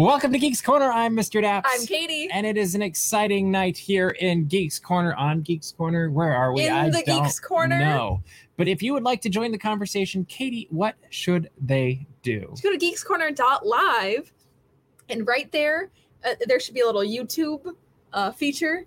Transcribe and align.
Welcome 0.00 0.32
to 0.32 0.38
Geeks 0.38 0.62
Corner. 0.62 0.90
I'm 0.90 1.14
Mr. 1.14 1.44
Daps. 1.44 1.64
I'm 1.66 1.84
Katie. 1.84 2.26
And 2.32 2.46
it 2.46 2.56
is 2.56 2.74
an 2.74 2.80
exciting 2.80 3.50
night 3.50 3.76
here 3.76 4.08
in 4.08 4.46
Geeks 4.46 4.78
Corner 4.78 5.12
on 5.12 5.42
Geeks 5.42 5.72
Corner. 5.72 6.10
Where 6.10 6.32
are 6.32 6.54
we? 6.54 6.64
In 6.64 6.72
I 6.72 6.88
the 6.88 7.02
don't 7.04 7.22
Geeks 7.22 7.38
Corner? 7.38 7.78
No. 7.78 8.22
But 8.56 8.66
if 8.66 8.82
you 8.82 8.94
would 8.94 9.02
like 9.02 9.20
to 9.20 9.28
join 9.28 9.52
the 9.52 9.58
conversation, 9.58 10.24
Katie, 10.24 10.68
what 10.70 10.94
should 11.10 11.50
they 11.60 12.06
do? 12.22 12.46
Just 12.48 12.62
Go 12.62 12.74
to 12.74 12.78
geekscorner.live, 12.78 14.32
and 15.10 15.26
right 15.26 15.52
there, 15.52 15.90
uh, 16.24 16.32
there 16.46 16.58
should 16.60 16.72
be 16.72 16.80
a 16.80 16.86
little 16.86 17.02
YouTube 17.02 17.74
uh, 18.14 18.30
feature, 18.30 18.86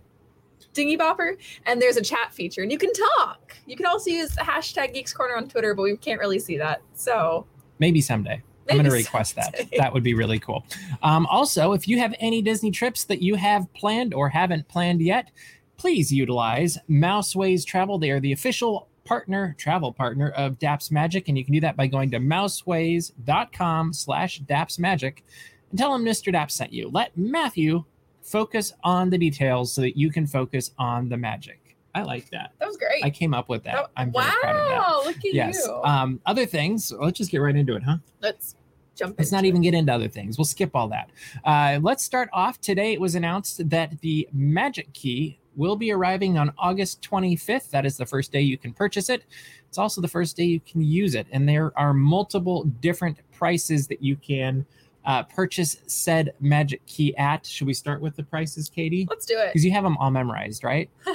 dingy 0.74 0.98
bopper, 0.98 1.38
and 1.68 1.80
there's 1.80 1.98
a 1.98 2.02
chat 2.02 2.34
feature, 2.34 2.64
and 2.64 2.72
you 2.72 2.80
can 2.80 2.92
talk. 3.20 3.56
You 3.68 3.76
can 3.76 3.86
also 3.86 4.10
use 4.10 4.32
the 4.32 4.42
hashtag 4.42 4.96
Geeks 4.96 5.14
Corner 5.14 5.38
on 5.38 5.48
Twitter, 5.48 5.76
but 5.76 5.84
we 5.84 5.96
can't 5.96 6.20
really 6.20 6.40
see 6.40 6.58
that. 6.58 6.82
So 6.96 7.46
Maybe 7.78 8.02
someday. 8.02 8.42
I'm 8.70 8.78
going 8.78 8.90
to 8.90 8.92
request 8.92 9.36
that. 9.36 9.56
That 9.78 9.94
would 9.94 10.04
be 10.04 10.14
really 10.14 10.40
cool. 10.40 10.66
Um, 11.02 11.26
also, 11.28 11.74
if 11.74 11.88
you 11.88 12.00
have 12.00 12.14
any 12.20 12.42
Disney 12.42 12.72
trips 12.72 13.04
that 13.06 13.22
you 13.22 13.36
have 13.36 13.72
planned 13.74 14.14
or 14.14 14.30
haven't 14.30 14.68
planned 14.68 15.02
yet, 15.02 15.32
please 15.78 16.12
utilize 16.12 16.78
Mouseways 16.88 17.66
Travel. 17.66 17.98
They 17.98 18.12
are 18.12 18.20
the 18.20 18.32
official 18.32 18.88
partner, 19.04 19.56
travel 19.58 19.92
partner 19.92 20.30
of 20.32 20.60
Daps 20.60 20.92
Magic, 20.92 21.28
and 21.28 21.38
you 21.38 21.44
can 21.44 21.54
do 21.54 21.60
that 21.62 21.76
by 21.76 21.88
going 21.88 22.12
to 22.12 22.20
mouseways.com 22.20 23.94
slash 23.94 24.42
Daps 24.42 24.80
Magic 24.80 25.24
and 25.72 25.80
tell 25.80 25.92
them 25.92 26.06
Mr. 26.06 26.32
Daps 26.34 26.52
sent 26.52 26.72
you. 26.72 26.90
Let 26.90 27.18
Matthew 27.18 27.84
focus 28.22 28.74
on 28.84 29.10
the 29.10 29.18
details 29.18 29.74
so 29.74 29.82
that 29.82 29.98
you 29.98 30.12
can 30.12 30.26
focus 30.26 30.72
on 30.78 31.10
the 31.10 31.18
magic. 31.18 31.60
I 31.96 32.02
like 32.04 32.30
that. 32.32 32.52
that 32.60 32.68
was 32.68 32.78
great. 32.78 33.04
I 33.04 33.10
came 33.10 33.34
up 33.34 33.50
with 33.50 33.64
that. 33.66 33.74
That- 33.76 33.90
I'm 33.96 34.12
very 34.12 34.26
proud 34.42 34.56
of 34.56 34.68
that. 34.70 34.78
wow, 34.78 35.02
look 35.06 35.18
at 35.18 35.34
Yes. 35.34 35.62
you. 35.66 35.74
Um, 35.84 36.20
other 36.26 36.46
things. 36.46 36.92
Let's 36.92 37.18
just 37.18 37.30
get 37.32 37.38
right 37.38 37.56
into 37.56 37.76
it, 37.76 37.84
huh? 37.84 37.98
Let's 38.22 38.56
jump. 38.96 39.16
Let's 39.18 39.32
not 39.32 39.46
even 39.46 39.62
it. 39.62 39.66
get 39.66 39.74
into 39.76 39.94
other 39.94 40.08
things. 40.08 40.38
We'll 40.38 40.46
skip 40.46 40.72
all 40.76 40.88
that. 40.90 41.10
Uh, 41.44 41.80
let's 41.82 42.04
start 42.04 42.30
off. 42.34 42.60
Today 42.62 42.94
it 42.94 43.02
was 43.02 43.16
announced 43.16 43.70
that 43.70 44.00
the 44.02 44.28
Magic 44.34 44.92
Key 44.94 45.40
will 45.56 45.76
be 45.76 45.92
arriving 45.92 46.36
on 46.38 46.52
August 46.58 47.02
25th. 47.04 47.70
That 47.70 47.86
is 47.86 47.96
the 47.98 48.08
first 48.08 48.32
day 48.32 48.42
you 48.42 48.58
can 48.58 48.74
purchase 48.74 49.08
it. 49.10 49.24
It's 49.70 49.78
also 49.78 50.02
the 50.02 50.08
first 50.08 50.36
day 50.36 50.46
you 50.46 50.60
can 50.60 50.82
use 50.82 51.14
it. 51.14 51.28
And 51.32 51.48
there 51.48 51.72
are 51.78 51.94
multiple 51.94 52.64
different 52.82 53.20
prices 53.32 53.86
that 53.88 54.02
you 54.02 54.16
can 54.16 54.66
uh, 55.06 55.22
purchase 55.24 55.78
said 55.86 56.34
Magic 56.40 56.84
Key 56.88 57.16
at. 57.18 57.46
Should 57.46 57.68
we 57.68 57.74
start 57.74 58.02
with 58.02 58.16
the 58.16 58.24
prices, 58.24 58.70
Katie? 58.70 59.06
Let's 59.10 59.26
do 59.26 59.38
it. 59.38 59.48
Because 59.50 59.64
you 59.66 59.72
have 59.72 59.84
them 59.84 59.98
all 59.98 60.10
memorized, 60.10 60.64
right? 60.64 60.90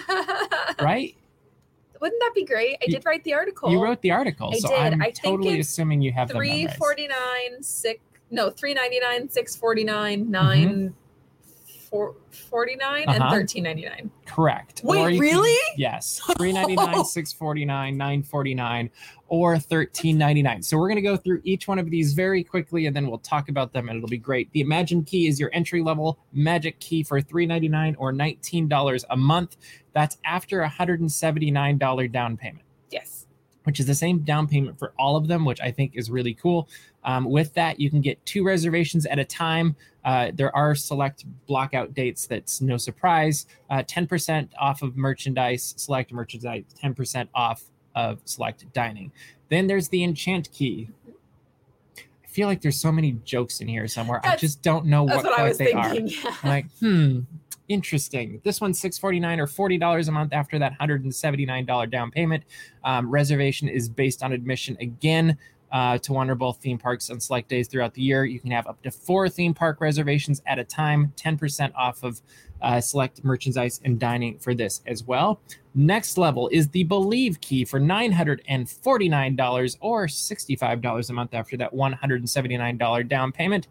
Right? 0.82 1.14
Wouldn't 2.00 2.20
that 2.20 2.32
be 2.34 2.44
great? 2.44 2.76
I 2.80 2.86
did 2.86 3.04
write 3.04 3.24
the 3.24 3.34
article. 3.34 3.70
You 3.72 3.82
wrote 3.82 4.00
the 4.02 4.12
article, 4.12 4.50
I 4.54 4.58
so 4.58 4.68
did. 4.68 4.78
I'm 4.78 5.02
I 5.02 5.06
think 5.06 5.16
totally 5.16 5.58
assuming 5.60 6.00
you 6.00 6.12
have 6.12 6.30
three 6.30 6.66
memorized. 6.66 7.64
six 7.64 8.00
no 8.30 8.50
three 8.50 8.72
ninety 8.74 9.00
nine 9.00 9.28
six 9.28 9.56
forty 9.56 9.82
nine 9.84 10.20
Mm-hmm. 10.22 10.30
nine 10.30 10.94
four 11.90 12.14
forty 12.30 12.76
nine 12.76 13.04
and 13.08 13.22
Uh-huh. 13.22 13.30
thirteen 13.34 13.64
ninety 13.64 13.84
nine. 13.86 14.10
Correct. 14.26 14.80
Wait, 14.84 14.98
Or 15.00 15.10
you 15.10 15.20
can- 15.20 15.28
really? 15.36 15.58
yes. 15.76 16.20
Three 16.38 16.52
ninety 16.52 16.76
nine, 16.76 17.04
six 17.04 17.32
forty 17.32 17.64
nine, 17.64 17.96
nine 17.96 18.22
forty 18.22 18.54
nine, 18.54 18.90
or 19.28 19.58
thirteen 19.58 20.18
ninety 20.18 20.42
nine. 20.42 20.62
So 20.62 20.76
we're 20.78 20.88
gonna 20.88 21.00
go 21.00 21.16
through 21.16 21.40
each 21.44 21.66
one 21.68 21.78
of 21.78 21.90
these 21.90 22.12
very 22.14 22.44
quickly, 22.44 22.86
and 22.86 22.94
then 22.94 23.08
we'll 23.08 23.18
talk 23.18 23.48
about 23.48 23.72
them, 23.72 23.88
and 23.88 23.96
it'll 23.96 24.08
be 24.08 24.18
great. 24.18 24.50
The 24.52 24.60
Imagine 24.60 25.04
Key 25.04 25.26
is 25.28 25.40
your 25.40 25.50
entry 25.52 25.82
level 25.82 26.18
Magic 26.32 26.78
Key 26.80 27.02
for 27.02 27.20
three 27.20 27.46
ninety 27.46 27.68
nine 27.68 27.94
or 27.98 28.12
nineteen 28.12 28.68
dollars 28.68 29.04
a 29.10 29.16
month. 29.16 29.56
That's 29.92 30.18
after 30.24 30.60
a 30.60 30.68
hundred 30.68 31.00
and 31.00 31.10
seventy 31.10 31.50
nine 31.50 31.78
dollar 31.78 32.06
down 32.08 32.36
payment 32.36 32.64
Yes. 32.90 33.26
Which 33.68 33.78
is 33.78 33.84
the 33.84 33.94
same 33.94 34.20
down 34.20 34.48
payment 34.48 34.78
for 34.78 34.94
all 34.98 35.14
of 35.14 35.28
them, 35.28 35.44
which 35.44 35.60
I 35.60 35.70
think 35.70 35.92
is 35.94 36.10
really 36.10 36.32
cool. 36.32 36.70
Um, 37.04 37.26
with 37.26 37.52
that, 37.52 37.78
you 37.78 37.90
can 37.90 38.00
get 38.00 38.24
two 38.24 38.42
reservations 38.42 39.04
at 39.04 39.18
a 39.18 39.26
time. 39.26 39.76
Uh, 40.06 40.30
there 40.32 40.56
are 40.56 40.74
select 40.74 41.26
blockout 41.46 41.92
dates 41.92 42.26
that's 42.26 42.62
no 42.62 42.78
surprise. 42.78 43.44
Uh, 43.68 43.82
10% 43.82 44.48
off 44.58 44.80
of 44.80 44.96
merchandise, 44.96 45.74
select 45.76 46.14
merchandise, 46.14 46.64
10% 46.82 47.28
off 47.34 47.62
of 47.94 48.22
select 48.24 48.64
dining. 48.72 49.12
Then 49.50 49.66
there's 49.66 49.88
the 49.88 50.02
enchant 50.02 50.50
key. 50.50 50.88
I 51.98 52.26
feel 52.26 52.48
like 52.48 52.62
there's 52.62 52.80
so 52.80 52.90
many 52.90 53.18
jokes 53.22 53.60
in 53.60 53.68
here 53.68 53.86
somewhere. 53.86 54.22
I 54.24 54.36
just 54.36 54.62
don't 54.62 54.86
know 54.86 55.04
That's 55.06 55.24
what, 55.24 55.32
what, 55.32 55.38
I 55.40 55.42
what 55.42 55.48
was 55.50 55.58
they 55.58 55.72
are. 55.74 55.94
Yeah. 55.94 56.36
I'm 56.42 56.48
like, 56.48 56.66
hmm, 56.80 57.20
interesting. 57.68 58.40
This 58.44 58.60
one's 58.60 58.80
six 58.80 58.98
forty 58.98 59.20
nine 59.20 59.40
or 59.40 59.46
forty 59.46 59.78
dollars 59.78 60.08
a 60.08 60.12
month 60.12 60.32
after 60.32 60.58
that 60.58 60.74
hundred 60.74 61.04
and 61.04 61.14
seventy 61.14 61.46
nine 61.46 61.64
dollar 61.66 61.86
down 61.86 62.10
payment. 62.10 62.44
Um, 62.84 63.10
reservation 63.10 63.68
is 63.68 63.88
based 63.88 64.22
on 64.22 64.32
admission 64.32 64.76
again. 64.80 65.38
Uh, 65.70 65.98
to 65.98 66.14
one 66.14 66.30
or 66.30 66.34
both 66.34 66.56
theme 66.62 66.78
parks 66.78 67.10
on 67.10 67.20
select 67.20 67.46
days 67.46 67.68
throughout 67.68 67.92
the 67.92 68.00
year. 68.00 68.24
You 68.24 68.40
can 68.40 68.50
have 68.52 68.66
up 68.66 68.80
to 68.84 68.90
four 68.90 69.28
theme 69.28 69.52
park 69.52 69.82
reservations 69.82 70.40
at 70.46 70.58
a 70.58 70.64
time, 70.64 71.12
10% 71.18 71.74
off 71.74 72.02
of 72.04 72.22
uh, 72.62 72.80
select 72.80 73.22
merchandise 73.22 73.78
and 73.84 73.98
dining 73.98 74.38
for 74.38 74.54
this 74.54 74.80
as 74.86 75.04
well. 75.04 75.40
Next 75.74 76.16
level 76.18 76.48
is 76.48 76.68
the 76.68 76.84
Believe 76.84 77.40
key 77.40 77.64
for 77.64 77.78
$949 77.78 79.76
or 79.80 80.06
$65 80.06 81.10
a 81.10 81.12
month 81.12 81.34
after 81.34 81.56
that 81.58 81.72
$179 81.72 83.08
down 83.08 83.30
payment. 83.30 83.68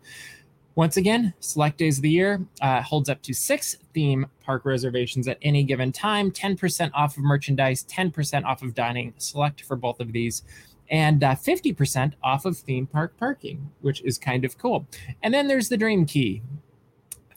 Once 0.77 0.95
again, 0.95 1.33
select 1.39 1.79
days 1.79 1.97
of 1.97 2.03
the 2.03 2.09
year 2.09 2.39
uh, 2.61 2.83
holds 2.83 3.09
up 3.09 3.19
to 3.23 3.33
six 3.33 3.77
theme 3.95 4.27
park 4.43 4.63
reservations 4.63 5.27
at 5.27 5.39
any 5.41 5.63
given 5.63 5.91
time, 5.91 6.29
10% 6.29 6.91
off 6.93 7.17
of 7.17 7.23
merchandise, 7.23 7.83
10% 7.85 8.45
off 8.45 8.61
of 8.61 8.75
dining, 8.75 9.11
select 9.17 9.63
for 9.63 9.75
both 9.75 9.99
of 9.99 10.13
these, 10.13 10.43
and 10.91 11.23
uh, 11.23 11.33
50% 11.33 12.13
off 12.21 12.45
of 12.45 12.55
theme 12.57 12.85
park 12.85 13.17
parking, 13.17 13.71
which 13.81 14.03
is 14.03 14.19
kind 14.19 14.45
of 14.45 14.59
cool. 14.59 14.85
And 15.23 15.33
then 15.33 15.47
there's 15.47 15.67
the 15.67 15.77
Dream 15.77 16.05
Key. 16.05 16.43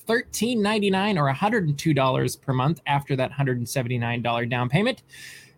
$13.99 0.06 1.16
or 1.16 1.32
$102 1.32 2.40
per 2.42 2.52
month 2.52 2.82
after 2.86 3.16
that 3.16 3.32
$179 3.32 4.50
down 4.50 4.68
payment. 4.68 5.02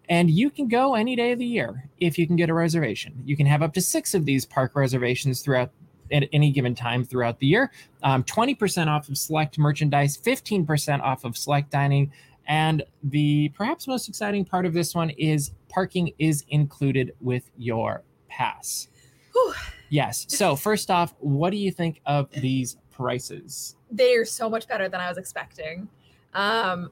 And 0.09 0.31
you 0.31 0.51
can 0.51 0.69
go 0.69 0.95
any 0.95 1.17
day 1.17 1.33
of 1.33 1.41
the 1.41 1.47
year 1.47 1.89
if 1.99 2.17
you 2.17 2.29
can 2.29 2.37
get 2.37 2.49
a 2.49 2.55
reservation. 2.55 3.21
You 3.25 3.37
can 3.37 3.47
have 3.47 3.63
up 3.63 3.73
to 3.73 3.81
six 3.81 4.15
of 4.15 4.25
these 4.25 4.47
park 4.47 4.77
reservations 4.77 5.43
throughout 5.43 5.73
at 6.11 6.29
any 6.33 6.51
given 6.51 6.75
time 6.75 7.05
throughout 7.05 7.39
the 7.39 7.47
year. 7.47 7.71
Um, 8.03 8.25
20% 8.25 8.89
off 8.89 9.09
of 9.09 9.17
select 9.17 9.59
merchandise, 9.59 10.17
15% 10.17 11.01
off 11.01 11.25
of 11.25 11.37
select 11.37 11.71
dining. 11.71 12.13
And 12.47 12.83
the 13.05 13.51
perhaps 13.51 13.87
most 13.87 14.09
exciting 14.09 14.45
part 14.45 14.67
of 14.67 14.73
this 14.73 14.95
one 14.95 15.11
is 15.11 15.53
parking 15.69 16.13
is 16.19 16.45
included 16.49 17.15
with 17.21 17.51
your 17.57 18.03
pass. 18.29 18.89
Whew. 19.33 19.55
Yes. 19.91 20.27
So, 20.29 20.57
first 20.57 20.91
off, 20.91 21.15
what 21.19 21.51
do 21.51 21.57
you 21.57 21.71
think 21.71 22.01
of 22.07 22.31
these 22.33 22.79
prices? 22.91 23.77
They're 23.91 24.25
so 24.25 24.49
much 24.49 24.67
better 24.67 24.89
than 24.89 25.01
I 25.01 25.09
was 25.09 25.19
expecting. 25.19 25.89
Um, 26.35 26.91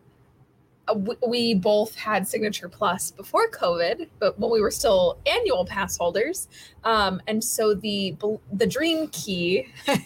we, 0.95 1.55
both 1.55 1.95
had 1.95 2.27
Signature 2.27 2.69
Plus 2.69 3.11
before 3.11 3.51
COVID, 3.51 4.09
but 4.19 4.39
when 4.39 4.51
we 4.51 4.61
were 4.61 4.71
still 4.71 5.19
annual 5.27 5.65
pass 5.65 5.97
holders. 5.97 6.49
Um, 6.85 7.21
and 7.27 7.43
so 7.43 7.75
the 7.75 8.17
the 8.53 8.67
Dream 8.67 9.09
Key, 9.09 9.69
I 9.89 10.01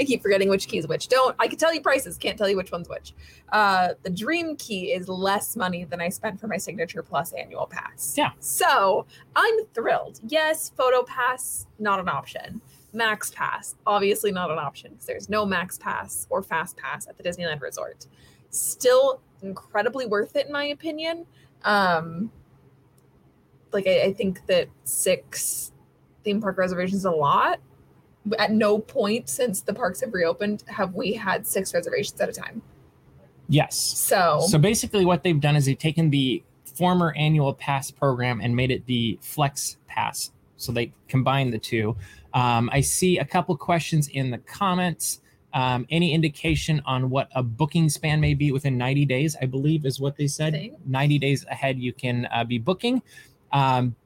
keep 0.00 0.22
forgetting 0.22 0.48
which 0.48 0.68
key 0.68 0.78
is 0.78 0.86
which. 0.86 1.08
Don't 1.08 1.34
I 1.38 1.48
can 1.48 1.58
tell 1.58 1.74
you 1.74 1.80
prices, 1.80 2.16
can't 2.16 2.38
tell 2.38 2.48
you 2.48 2.56
which 2.56 2.70
one's 2.70 2.88
which. 2.88 3.14
Uh, 3.52 3.94
the 4.02 4.10
Dream 4.10 4.56
Key 4.56 4.92
is 4.92 5.08
less 5.08 5.56
money 5.56 5.84
than 5.84 6.00
I 6.00 6.08
spent 6.08 6.40
for 6.40 6.46
my 6.46 6.56
Signature 6.56 7.02
Plus 7.02 7.32
annual 7.32 7.66
pass. 7.66 8.14
Yeah. 8.16 8.30
So 8.38 9.06
I'm 9.34 9.66
thrilled. 9.74 10.20
Yes, 10.26 10.70
Photo 10.76 11.02
Pass 11.02 11.66
not 11.78 11.98
an 12.00 12.08
option. 12.08 12.60
Max 12.92 13.30
Pass, 13.30 13.76
obviously 13.86 14.32
not 14.32 14.50
an 14.50 14.58
option 14.58 14.92
because 14.92 15.06
there's 15.06 15.28
no 15.28 15.46
Max 15.46 15.78
Pass 15.78 16.26
or 16.30 16.42
Fast 16.42 16.76
Pass 16.76 17.06
at 17.08 17.16
the 17.16 17.22
Disneyland 17.22 17.60
Resort. 17.60 18.06
Still 18.50 19.20
incredibly 19.42 20.06
worth 20.06 20.36
it 20.36 20.46
in 20.46 20.52
my 20.52 20.66
opinion. 20.66 21.26
Um, 21.64 22.30
like 23.72 23.86
I, 23.86 24.02
I 24.04 24.12
think 24.12 24.46
that 24.46 24.68
six 24.84 25.72
theme 26.24 26.40
park 26.40 26.58
reservations 26.58 27.00
is 27.00 27.04
a 27.04 27.10
lot. 27.10 27.60
At 28.38 28.52
no 28.52 28.78
point 28.78 29.28
since 29.28 29.62
the 29.62 29.72
parks 29.72 30.00
have 30.00 30.12
reopened 30.12 30.64
have 30.68 30.94
we 30.94 31.14
had 31.14 31.46
six 31.46 31.72
reservations 31.72 32.20
at 32.20 32.28
a 32.28 32.32
time. 32.32 32.62
Yes. 33.48 33.76
So, 33.76 34.40
So 34.46 34.58
basically, 34.58 35.04
what 35.04 35.24
they've 35.24 35.40
done 35.40 35.56
is 35.56 35.66
they've 35.66 35.76
taken 35.76 36.10
the 36.10 36.42
former 36.64 37.12
annual 37.16 37.52
pass 37.52 37.90
program 37.90 38.40
and 38.40 38.54
made 38.54 38.70
it 38.70 38.86
the 38.86 39.18
flex 39.20 39.76
pass. 39.86 40.30
So 40.56 40.70
they 40.72 40.92
combined 41.08 41.52
the 41.52 41.58
two. 41.58 41.96
Um, 42.32 42.70
I 42.72 42.80
see 42.80 43.18
a 43.18 43.24
couple 43.24 43.56
questions 43.56 44.08
in 44.08 44.30
the 44.30 44.38
comments. 44.38 45.20
Um, 45.52 45.86
any 45.90 46.12
indication 46.12 46.80
on 46.86 47.10
what 47.10 47.28
a 47.34 47.42
booking 47.42 47.88
span 47.88 48.20
may 48.20 48.34
be 48.34 48.52
within 48.52 48.78
90 48.78 49.04
days? 49.06 49.36
I 49.40 49.46
believe 49.46 49.84
is 49.84 50.00
what 50.00 50.16
they 50.16 50.26
said. 50.26 50.52
Thing. 50.52 50.76
90 50.86 51.18
days 51.18 51.44
ahead, 51.50 51.78
you 51.78 51.92
can 51.92 52.28
uh, 52.32 52.44
be 52.44 52.58
booking. 52.58 53.02
Um, 53.52 53.96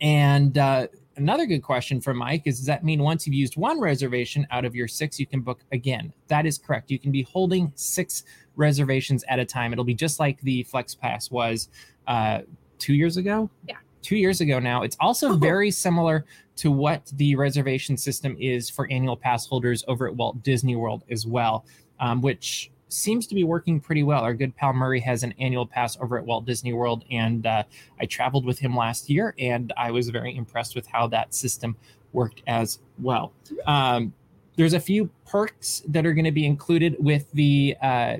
and 0.00 0.56
uh, 0.56 0.88
another 1.16 1.46
good 1.46 1.62
question 1.62 2.00
from 2.00 2.18
Mike 2.18 2.42
is 2.46 2.58
Does 2.58 2.66
that 2.66 2.84
mean 2.84 3.02
once 3.02 3.26
you've 3.26 3.34
used 3.34 3.56
one 3.56 3.80
reservation 3.80 4.46
out 4.50 4.64
of 4.64 4.74
your 4.74 4.88
six, 4.88 5.18
you 5.18 5.26
can 5.26 5.40
book 5.40 5.60
again? 5.72 6.12
That 6.28 6.46
is 6.46 6.58
correct. 6.58 6.90
You 6.90 6.98
can 6.98 7.12
be 7.12 7.22
holding 7.22 7.72
six 7.74 8.24
reservations 8.56 9.24
at 9.28 9.38
a 9.38 9.44
time. 9.44 9.72
It'll 9.72 9.84
be 9.84 9.94
just 9.94 10.20
like 10.20 10.40
the 10.40 10.62
Flex 10.64 10.94
Pass 10.94 11.30
was 11.30 11.68
uh, 12.06 12.40
two 12.78 12.94
years 12.94 13.16
ago. 13.16 13.50
Yeah. 13.66 13.76
Two 14.06 14.16
years 14.16 14.40
ago 14.40 14.60
now. 14.60 14.82
It's 14.82 14.96
also 15.00 15.30
Oh. 15.32 15.36
very 15.36 15.68
similar 15.72 16.24
to 16.56 16.70
what 16.70 17.06
the 17.16 17.34
reservation 17.34 17.96
system 17.96 18.36
is 18.38 18.70
for 18.70 18.88
annual 18.88 19.16
pass 19.16 19.46
holders 19.46 19.82
over 19.88 20.06
at 20.06 20.14
Walt 20.14 20.44
Disney 20.44 20.76
World 20.76 21.02
as 21.10 21.26
well, 21.26 21.64
um, 21.98 22.22
which 22.22 22.70
seems 22.88 23.26
to 23.26 23.34
be 23.34 23.42
working 23.42 23.80
pretty 23.80 24.04
well. 24.04 24.22
Our 24.22 24.32
good 24.32 24.54
pal 24.54 24.72
Murray 24.72 25.00
has 25.00 25.24
an 25.24 25.34
annual 25.40 25.66
pass 25.66 25.98
over 26.00 26.16
at 26.16 26.24
Walt 26.24 26.46
Disney 26.46 26.72
World, 26.72 27.04
and 27.10 27.44
uh, 27.46 27.64
I 28.00 28.06
traveled 28.06 28.44
with 28.46 28.60
him 28.60 28.76
last 28.76 29.10
year, 29.10 29.34
and 29.40 29.72
I 29.76 29.90
was 29.90 30.08
very 30.10 30.36
impressed 30.36 30.76
with 30.76 30.86
how 30.86 31.08
that 31.08 31.34
system 31.34 31.74
worked 32.12 32.42
as 32.46 32.78
well. 33.00 33.32
Um, 33.66 34.14
there's 34.54 34.72
a 34.72 34.80
few 34.80 35.10
perks 35.26 35.82
that 35.88 36.06
are 36.06 36.14
going 36.14 36.24
to 36.26 36.30
be 36.30 36.46
included 36.46 36.94
with 37.00 37.30
the 37.32 37.76
uh, 37.82 38.18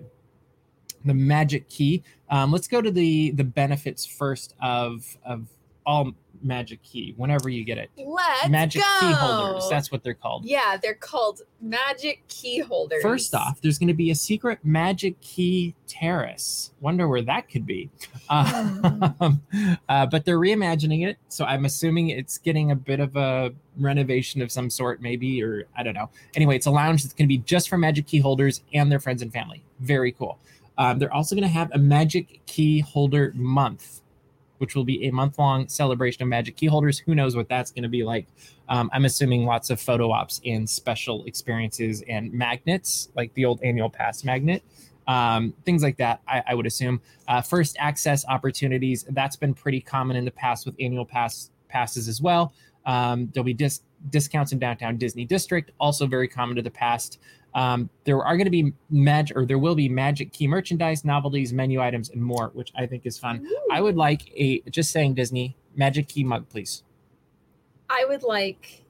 the 1.04 1.14
Magic 1.14 1.68
Key. 1.68 2.02
Um, 2.28 2.50
let's 2.50 2.66
go 2.66 2.82
to 2.82 2.90
the 2.90 3.30
the 3.30 3.44
benefits 3.44 4.04
first 4.04 4.52
of 4.60 5.16
of 5.24 5.46
all 5.86 6.12
Magic 6.42 6.82
Key. 6.82 7.14
Whenever 7.16 7.48
you 7.48 7.64
get 7.64 7.78
it, 7.78 7.90
Let's 7.96 8.48
Magic 8.48 8.82
go. 8.82 9.00
Key 9.00 9.12
holders. 9.12 9.68
That's 9.70 9.90
what 9.90 10.02
they're 10.04 10.12
called. 10.14 10.44
yeah, 10.44 10.76
they're 10.76 10.94
called 10.94 11.40
magic 11.62 12.22
key 12.28 12.58
holders. 12.58 13.02
First 13.02 13.34
off, 13.34 13.60
there's 13.62 13.78
going 13.78 13.88
to 13.88 13.94
be 13.94 14.10
a 14.10 14.14
secret 14.14 14.58
Magic 14.62 15.18
Key 15.22 15.74
terrace. 15.86 16.72
Wonder 16.80 17.08
where 17.08 17.22
that 17.22 17.48
could 17.48 17.64
be. 17.66 17.90
Um, 18.28 19.40
uh, 19.88 20.04
but 20.06 20.24
they're 20.24 20.38
reimagining 20.38 21.06
it, 21.08 21.16
so 21.28 21.44
I'm 21.44 21.64
assuming 21.64 22.08
it's 22.08 22.38
getting 22.38 22.72
a 22.72 22.74
bit 22.76 22.98
of 22.98 23.14
a 23.16 23.52
renovation 23.78 24.42
of 24.42 24.50
some 24.50 24.68
sort, 24.68 25.00
maybe, 25.00 25.40
or 25.44 25.64
I 25.76 25.84
don't 25.84 25.94
know. 25.94 26.10
Anyway, 26.34 26.56
it's 26.56 26.66
a 26.66 26.70
lounge 26.72 27.04
that's 27.04 27.14
going 27.14 27.26
to 27.26 27.28
be 27.28 27.38
just 27.38 27.68
for 27.68 27.78
Magic 27.78 28.06
Key 28.08 28.18
holders 28.18 28.62
and 28.74 28.90
their 28.90 28.98
friends 28.98 29.22
and 29.22 29.32
family. 29.32 29.62
Very 29.78 30.10
cool. 30.10 30.38
Um, 30.76 30.98
they're 30.98 31.12
also 31.14 31.36
going 31.36 31.44
to 31.44 31.48
have 31.48 31.70
a 31.72 31.78
Magic 31.78 32.40
Key 32.46 32.80
Holder 32.80 33.32
Month, 33.36 34.00
which 34.58 34.74
will 34.74 34.84
be 34.84 35.06
a 35.06 35.10
month 35.10 35.38
long 35.38 35.68
celebration 35.68 36.22
of 36.22 36.28
Magic 36.28 36.56
Key 36.56 36.66
holders. 36.66 36.98
Who 36.98 37.14
knows 37.14 37.36
what 37.36 37.48
that's 37.48 37.70
going 37.70 37.82
to 37.82 37.88
be 37.88 38.04
like? 38.04 38.26
Um, 38.68 38.90
I'm 38.92 39.04
assuming 39.04 39.44
lots 39.44 39.70
of 39.70 39.80
photo 39.80 40.10
ops 40.10 40.40
and 40.44 40.68
special 40.68 41.24
experiences 41.24 42.02
and 42.08 42.32
magnets, 42.32 43.10
like 43.14 43.32
the 43.34 43.44
old 43.44 43.60
annual 43.62 43.90
pass 43.90 44.24
magnet, 44.24 44.62
um, 45.06 45.54
things 45.64 45.82
like 45.82 45.96
that. 45.98 46.20
I, 46.26 46.42
I 46.48 46.54
would 46.54 46.66
assume. 46.66 47.00
Uh, 47.28 47.40
first 47.40 47.76
access 47.78 48.26
opportunities. 48.26 49.04
That's 49.10 49.36
been 49.36 49.54
pretty 49.54 49.80
common 49.80 50.16
in 50.16 50.24
the 50.24 50.30
past 50.30 50.66
with 50.66 50.74
annual 50.80 51.04
pass 51.04 51.50
passes 51.68 52.08
as 52.08 52.20
well. 52.20 52.52
Um, 52.86 53.28
there'll 53.32 53.44
be 53.44 53.54
dis- 53.54 53.82
discounts 54.10 54.52
in 54.52 54.58
downtown 54.58 54.96
Disney 54.96 55.24
District, 55.24 55.70
also 55.80 56.06
very 56.06 56.28
common 56.28 56.56
to 56.56 56.62
the 56.62 56.70
past. 56.70 57.18
Um, 57.56 57.88
there 58.04 58.22
are 58.22 58.36
going 58.36 58.44
to 58.44 58.50
be 58.50 58.74
mag 58.90 59.32
or 59.34 59.46
there 59.46 59.58
will 59.58 59.74
be 59.74 59.88
Magic 59.88 60.30
Key 60.30 60.46
merchandise, 60.46 61.06
novelties, 61.06 61.54
menu 61.54 61.80
items, 61.80 62.10
and 62.10 62.22
more, 62.22 62.50
which 62.52 62.70
I 62.76 62.84
think 62.84 63.06
is 63.06 63.18
fun. 63.18 63.48
I 63.72 63.80
would 63.80 63.96
like 63.96 64.30
a 64.36 64.60
just 64.68 64.92
saying 64.92 65.14
Disney 65.14 65.56
Magic 65.74 66.06
Key 66.06 66.22
mug, 66.22 66.48
please. 66.50 66.82
I 67.88 68.04
would 68.06 68.22
like. 68.22 68.84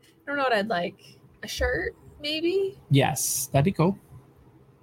I 0.00 0.06
don't 0.26 0.36
know 0.36 0.44
what 0.44 0.52
I'd 0.52 0.68
like. 0.68 1.18
A 1.42 1.48
shirt, 1.48 1.96
maybe. 2.20 2.78
Yes, 2.88 3.48
that'd 3.52 3.64
be 3.64 3.72
cool. 3.72 3.98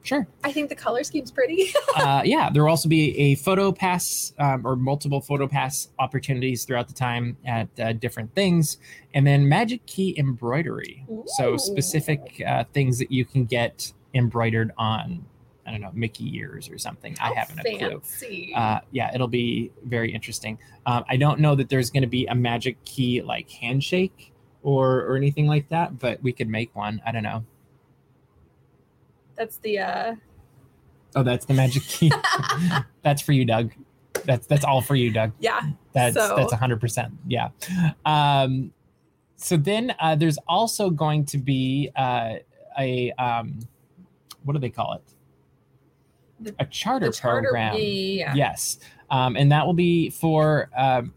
Sure. 0.05 0.27
I 0.43 0.51
think 0.51 0.69
the 0.69 0.75
color 0.75 1.03
scheme's 1.03 1.31
pretty. 1.31 1.73
uh, 1.95 2.21
yeah, 2.23 2.51
there 2.51 2.63
will 2.63 2.69
also 2.69 2.87
be 2.87 3.17
a 3.17 3.35
photo 3.35 3.71
pass 3.71 4.33
um, 4.37 4.65
or 4.65 4.75
multiple 4.75 5.19
photo 5.19 5.47
pass 5.47 5.89
opportunities 5.97 6.63
throughout 6.63 6.87
the 6.87 6.93
time 6.93 7.37
at 7.43 7.67
uh, 7.79 7.91
different 7.93 8.35
things, 8.35 8.77
and 9.15 9.25
then 9.25 9.49
Magic 9.49 9.83
Key 9.87 10.15
embroidery. 10.17 11.07
So 11.25 11.57
specific 11.57 12.39
uh, 12.45 12.65
things 12.71 12.99
that 12.99 13.11
you 13.11 13.25
can 13.25 13.45
get 13.45 13.91
embroidered 14.13 14.71
on. 14.77 15.25
I 15.65 15.71
don't 15.71 15.81
know 15.81 15.89
Mickey 15.95 16.37
ears 16.37 16.69
or 16.69 16.77
something. 16.77 17.17
I 17.19 17.33
haven't 17.33 17.59
a 17.61 17.63
clue. 17.63 17.89
fancy. 17.89 18.53
Uh, 18.55 18.81
yeah, 18.91 19.11
it'll 19.15 19.27
be 19.27 19.71
very 19.83 20.13
interesting. 20.13 20.59
Um, 20.85 21.03
I 21.09 21.17
don't 21.17 21.39
know 21.39 21.55
that 21.55 21.69
there's 21.69 21.89
going 21.89 22.03
to 22.03 22.07
be 22.07 22.27
a 22.27 22.35
Magic 22.35 22.77
Key 22.85 23.23
like 23.23 23.49
handshake 23.49 24.31
or 24.61 25.01
or 25.01 25.15
anything 25.15 25.47
like 25.47 25.69
that, 25.69 25.97
but 25.97 26.21
we 26.21 26.31
could 26.31 26.47
make 26.47 26.75
one. 26.75 27.01
I 27.03 27.11
don't 27.11 27.23
know. 27.23 27.43
That's 29.35 29.57
the 29.57 29.79
uh 29.79 30.15
Oh, 31.17 31.23
that's 31.23 31.45
the 31.45 31.53
Magic 31.53 31.83
Key. 31.87 32.11
that's 33.01 33.21
for 33.21 33.31
you, 33.31 33.45
Doug. 33.45 33.71
That's 34.25 34.47
that's 34.47 34.65
all 34.65 34.81
for 34.81 34.95
you, 34.95 35.11
Doug. 35.11 35.31
yeah. 35.39 35.61
That's 35.93 36.15
So- 36.15 36.35
that's 36.35 36.53
hundred 36.53 36.79
percent. 36.81 37.13
Yeah. 37.27 37.49
Um, 38.05 38.71
so 39.37 39.55
then 39.57 39.93
uh, 39.99 40.15
there's 40.15 40.37
also 40.47 40.89
going 40.89 41.25
to 41.25 41.37
be 41.37 41.89
uh, 41.95 42.35
a 42.79 43.11
um, 43.13 43.59
what 44.43 44.53
do 44.53 44.59
they 44.59 44.69
call 44.69 44.93
it? 44.93 45.01
The- 46.39 46.55
A 46.59 46.65
charter, 46.65 47.11
charter 47.11 47.43
program. 47.49 47.75
Yeah. 47.77 48.33
Yes, 48.35 48.79
um, 49.09 49.35
and 49.37 49.51
that 49.51 49.65
will 49.65 49.73
be 49.73 50.09
for 50.09 50.69
um, 50.75 51.13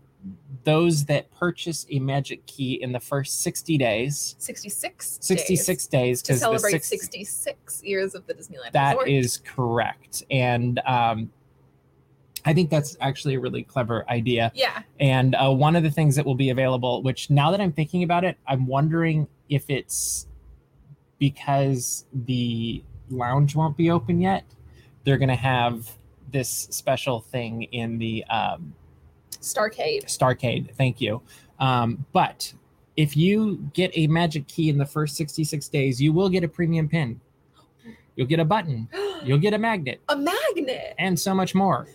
those 0.64 1.04
that 1.06 1.30
purchase 1.34 1.86
a 1.90 1.98
Magic 1.98 2.44
Key 2.46 2.74
in 2.82 2.92
the 2.92 3.00
first 3.00 3.42
sixty 3.42 3.76
days. 3.76 4.34
66 4.38 5.18
Sixty-six 5.20 5.86
days 5.86 6.20
days 6.20 6.22
to 6.22 6.32
the 6.32 6.38
celebrate 6.38 6.70
six- 6.84 6.88
66 6.88 7.82
years 7.84 8.14
of 8.14 8.26
the 8.26 8.34
Disneyland 8.34 8.72
That 8.72 8.92
Resort. 8.96 9.08
is 9.10 9.38
correct, 9.44 10.22
and 10.30 10.78
um, 10.86 11.30
I 12.44 12.54
think 12.54 12.70
that's 12.70 12.96
actually 13.00 13.34
a 13.34 13.40
really 13.40 13.62
clever 13.62 14.08
idea. 14.08 14.50
yeah. 14.54 14.82
And 15.00 15.34
uh, 15.34 15.50
one 15.50 15.76
of 15.76 15.82
the 15.82 15.90
things 15.90 16.16
that 16.16 16.24
will 16.24 16.34
be 16.36 16.48
available, 16.50 17.02
which 17.02 17.28
now 17.28 17.50
that 17.50 17.60
I'm 17.60 17.72
thinking 17.72 18.02
about 18.04 18.24
it, 18.24 18.38
I'm 18.46 18.66
wondering 18.66 19.26
if 19.50 19.68
it's 19.68 20.26
because 21.18 22.06
the 22.12 22.82
lounge 23.10 23.54
won't 23.54 23.76
be 23.76 23.90
open 23.90 24.20
yet. 24.20 24.44
They're 25.04 25.18
going 25.18 25.28
to 25.30 25.34
have 25.34 25.90
this 26.30 26.48
special 26.48 27.20
thing 27.20 27.64
in 27.64 27.98
the 27.98 28.24
um, 28.26 28.74
Starcade. 29.40 30.04
Starcade. 30.06 30.74
Thank 30.74 31.00
you. 31.00 31.22
Um, 31.58 32.04
but 32.12 32.52
if 32.96 33.16
you 33.16 33.56
get 33.74 33.90
a 33.94 34.06
magic 34.08 34.48
key 34.48 34.68
in 34.68 34.78
the 34.78 34.86
first 34.86 35.16
66 35.16 35.68
days, 35.68 36.00
you 36.00 36.12
will 36.12 36.28
get 36.28 36.44
a 36.44 36.48
premium 36.48 36.88
pin. 36.88 37.20
You'll 38.16 38.26
get 38.26 38.40
a 38.40 38.44
button. 38.44 38.88
You'll 39.24 39.38
get 39.38 39.52
a 39.52 39.58
magnet 39.58 40.00
a 40.08 40.16
magnet. 40.16 40.94
and 40.98 41.18
so 41.18 41.34
much 41.34 41.54
more. 41.54 41.88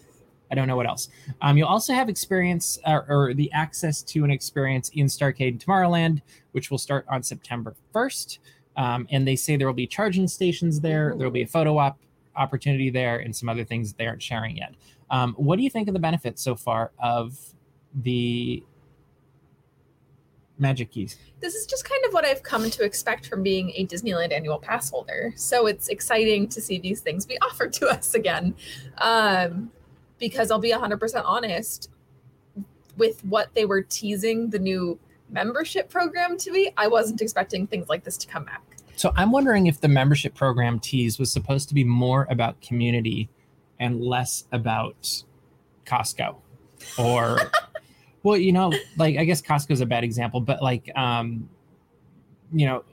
I 0.52 0.56
don't 0.56 0.68
know 0.68 0.76
what 0.76 0.86
else. 0.86 1.10
Um, 1.42 1.58
you'll 1.58 1.68
also 1.68 1.94
have 1.94 2.10
experience 2.10 2.78
or, 2.86 3.06
or 3.10 3.34
the 3.34 3.52
access 3.54 4.04
to 4.04 4.24
an 4.24 4.30
experience 4.30 4.90
in 4.90 5.08
Starcade 5.08 5.64
Tomorrowland, 5.64 6.22
which 6.52 6.70
will 6.70 6.78
start 6.78 7.06
on 7.10 7.24
September 7.24 7.76
1st. 7.96 8.40
Um, 8.76 9.08
and 9.10 9.28
they 9.28 9.36
say 9.36 9.56
there 9.56 9.68
will 9.68 9.74
be 9.74 9.88
charging 9.88 10.28
stations 10.28 10.80
there. 10.80 11.16
There 11.18 11.26
will 11.26 11.34
be 11.34 11.42
a 11.42 11.48
photo 11.48 11.78
op 11.78 11.98
opportunity 12.36 12.90
there 12.90 13.20
and 13.20 13.36
some 13.36 13.48
other 13.48 13.64
things 13.64 13.92
that 13.92 13.98
they 13.98 14.06
aren't 14.08 14.22
sharing 14.22 14.58
yet. 14.58 14.76
Um, 15.10 15.34
what 15.38 15.58
do 15.58 15.64
you 15.64 15.70
think 15.70 15.88
of 15.88 15.94
the 15.94 16.00
benefits 16.00 16.42
so 16.42 16.56
far 16.56 16.92
of 17.00 17.38
the 17.94 18.64
Magic 20.58 20.92
Keys? 20.92 21.18
This 21.40 21.56
is 21.56 21.66
just 21.66 21.88
kind 21.88 22.04
of 22.06 22.14
what 22.14 22.26
I've 22.26 22.44
come 22.44 22.70
to 22.70 22.84
expect 22.84 23.28
from 23.28 23.44
being 23.44 23.72
a 23.76 23.86
Disneyland 23.86 24.32
annual 24.32 24.60
pass 24.60 24.90
holder. 24.90 25.34
So 25.36 25.68
it's 25.68 25.90
exciting 25.90 26.48
to 26.50 26.62
see 26.62 26.80
these 26.80 27.02
things 27.02 27.26
be 27.26 27.38
offered 27.42 27.74
to 27.74 27.88
us 27.88 28.14
again. 28.14 28.56
Um, 28.98 29.72
because 30.20 30.52
I'll 30.52 30.60
be 30.60 30.72
100% 30.72 31.22
honest 31.26 31.90
with 32.98 33.24
what 33.26 33.54
they 33.54 33.66
were 33.66 33.82
teasing 33.82 34.50
the 34.50 34.60
new 34.60 35.00
membership 35.30 35.90
program 35.90 36.38
to 36.38 36.52
be, 36.52 36.72
I 36.78 36.88
wasn't 36.88 37.22
expecting 37.22 37.68
things 37.68 37.90
like 37.90 38.04
this 38.04 38.18
to 38.18 38.28
come 38.28 38.46
back. 38.46 38.62
So 38.96 39.12
I'm 39.16 39.32
wondering 39.32 39.68
if 39.68 39.82
the 39.82 39.88
membership 39.88 40.36
program 40.36 40.80
tease 40.80 41.18
was 41.18 41.32
supposed 41.32 41.68
to 41.70 41.76
be 41.76 41.84
more 41.84 42.28
about 42.30 42.62
community 42.62 43.28
and 43.84 44.02
less 44.02 44.46
about 44.54 45.24
Costco 45.86 46.38
or 46.98 47.38
well, 48.24 48.38
you 48.38 48.54
know, 48.54 48.72
like 48.98 49.18
I 49.18 49.26
guess 49.26 49.42
Costco's 49.42 49.82
a 49.82 49.86
bad 49.86 50.04
example, 50.04 50.40
but 50.40 50.64
like 50.64 50.90
um 50.96 51.50
you 52.54 52.66
know, 52.66 52.84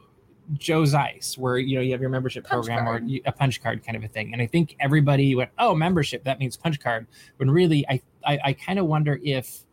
Joe's 0.54 0.94
Ice, 0.94 1.38
where 1.38 1.58
you 1.58 1.76
know 1.76 1.80
you 1.80 1.92
have 1.92 2.00
your 2.00 2.10
membership 2.10 2.44
Punch 2.44 2.66
program 2.66 2.84
card. 2.84 3.02
or 3.04 3.06
you, 3.06 3.20
a 3.24 3.32
punch 3.32 3.62
card 3.62 3.84
kind 3.84 3.96
of 3.96 4.02
a 4.02 4.08
thing, 4.08 4.32
and 4.32 4.42
I 4.42 4.46
think 4.46 4.74
everybody 4.80 5.34
went, 5.34 5.50
"Oh, 5.58 5.74
membership, 5.74 6.24
that 6.24 6.38
means 6.40 6.56
punch 6.56 6.80
card." 6.80 7.06
When 7.36 7.50
really, 7.50 7.86
I 7.88 8.00
I, 8.26 8.38
I 8.46 8.52
kind 8.54 8.78
of 8.78 8.86
wonder 8.86 9.20
if 9.22 9.64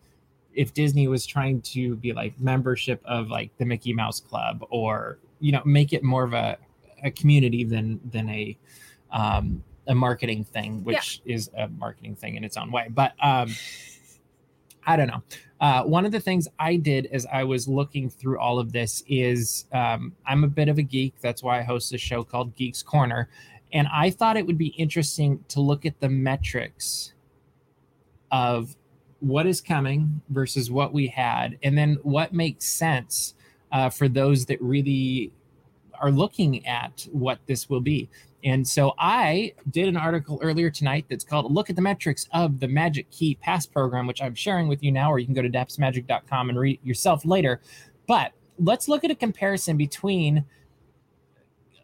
if 0.54 0.74
Disney 0.74 1.08
was 1.08 1.26
trying 1.26 1.62
to 1.62 1.96
be 1.96 2.14
like 2.14 2.40
membership 2.40 3.02
of 3.06 3.30
like 3.30 3.58
the 3.58 3.66
Mickey 3.66 3.94
Mouse 3.94 4.20
Club, 4.20 4.64
or 4.70 5.18
you 5.40 5.52
know, 5.52 5.62
make 5.66 5.94
it 5.94 6.04
more 6.04 6.24
of 6.24 6.34
a, 6.34 6.58
a 7.04 7.10
community 7.10 7.64
than 7.64 8.00
than 8.12 8.30
a 8.30 8.56
um, 9.12 9.64
a 9.88 9.96
marketing 9.96 10.44
thing, 10.44 10.84
which 10.84 11.22
is 11.26 11.50
a 11.58 11.68
marketing 11.68 12.16
thing 12.16 12.36
in 12.36 12.44
its 12.44 12.58
own 12.58 12.72
way. 12.72 12.88
But 12.90 13.14
um, 13.22 13.54
I 14.86 14.96
don't 14.96 15.08
know. 15.08 15.24
Uh, 15.60 15.84
one 15.84 16.06
of 16.06 16.12
the 16.12 16.20
things 16.20 16.48
I 16.60 16.76
did 16.76 17.08
as 17.08 17.26
I 17.32 17.44
was 17.44 17.68
looking 17.68 18.10
through 18.10 18.40
all 18.40 18.60
of 18.60 18.72
this 18.72 19.04
is 19.08 19.66
um, 19.74 20.14
I'm 20.26 20.44
a 20.44 20.48
bit 20.48 20.70
of 20.70 20.78
a 20.78 20.84
geek. 20.84 21.16
That's 21.20 21.42
why 21.42 21.60
I 21.60 21.64
host 21.64 21.94
a 21.94 21.98
show 21.98 22.24
called 22.24 22.56
Geeks 22.56 22.84
Corner. 22.84 23.30
And 23.74 23.88
I 23.94 24.12
thought 24.12 24.38
it 24.38 24.46
would 24.46 24.58
be 24.58 24.68
interesting 24.68 25.44
to 25.50 25.60
look 25.62 25.86
at 25.86 26.00
the 26.00 26.10
metrics 26.10 27.14
of 28.32 28.76
what 29.20 29.48
is 29.48 29.62
coming 29.62 30.22
versus 30.30 30.70
what 30.70 30.94
we 30.94 31.08
had, 31.08 31.58
and 31.64 31.78
then 31.78 31.98
what 32.04 32.34
makes 32.34 32.66
sense 32.66 33.34
uh, 33.72 33.90
for 33.90 34.08
those 34.08 34.46
that 34.46 34.62
really 34.62 35.32
are 36.00 36.12
looking 36.12 36.66
at 36.66 37.08
what 37.12 37.40
this 37.46 37.70
will 37.70 37.82
be. 37.82 38.10
And 38.44 38.68
so 38.68 38.94
I 39.00 39.54
did 39.72 39.88
an 39.88 39.98
article 39.98 40.40
earlier 40.42 40.70
tonight 40.70 41.06
that's 41.10 41.24
called 41.24 41.52
Look 41.52 41.70
at 41.70 41.76
the 41.76 41.82
Metrics 41.82 42.28
of 42.34 42.60
the 42.60 42.68
Magic 42.68 43.10
Key 43.10 43.36
Pass 43.36 43.66
Program, 43.66 44.08
which 44.08 44.22
I'm 44.22 44.36
sharing 44.36 44.68
with 44.68 44.84
you 44.84 44.92
now, 44.92 45.12
or 45.12 45.20
you 45.20 45.26
can 45.26 45.34
go 45.34 45.42
to 45.42 45.50
dapsmagic.com 45.50 46.50
and 46.50 46.60
read 46.60 46.80
yourself 46.84 47.26
later. 47.26 47.62
But 48.08 48.34
let's 48.60 48.88
look 48.88 49.04
at 49.04 49.12
a 49.12 49.16
comparison 49.16 49.76
between 49.76 50.46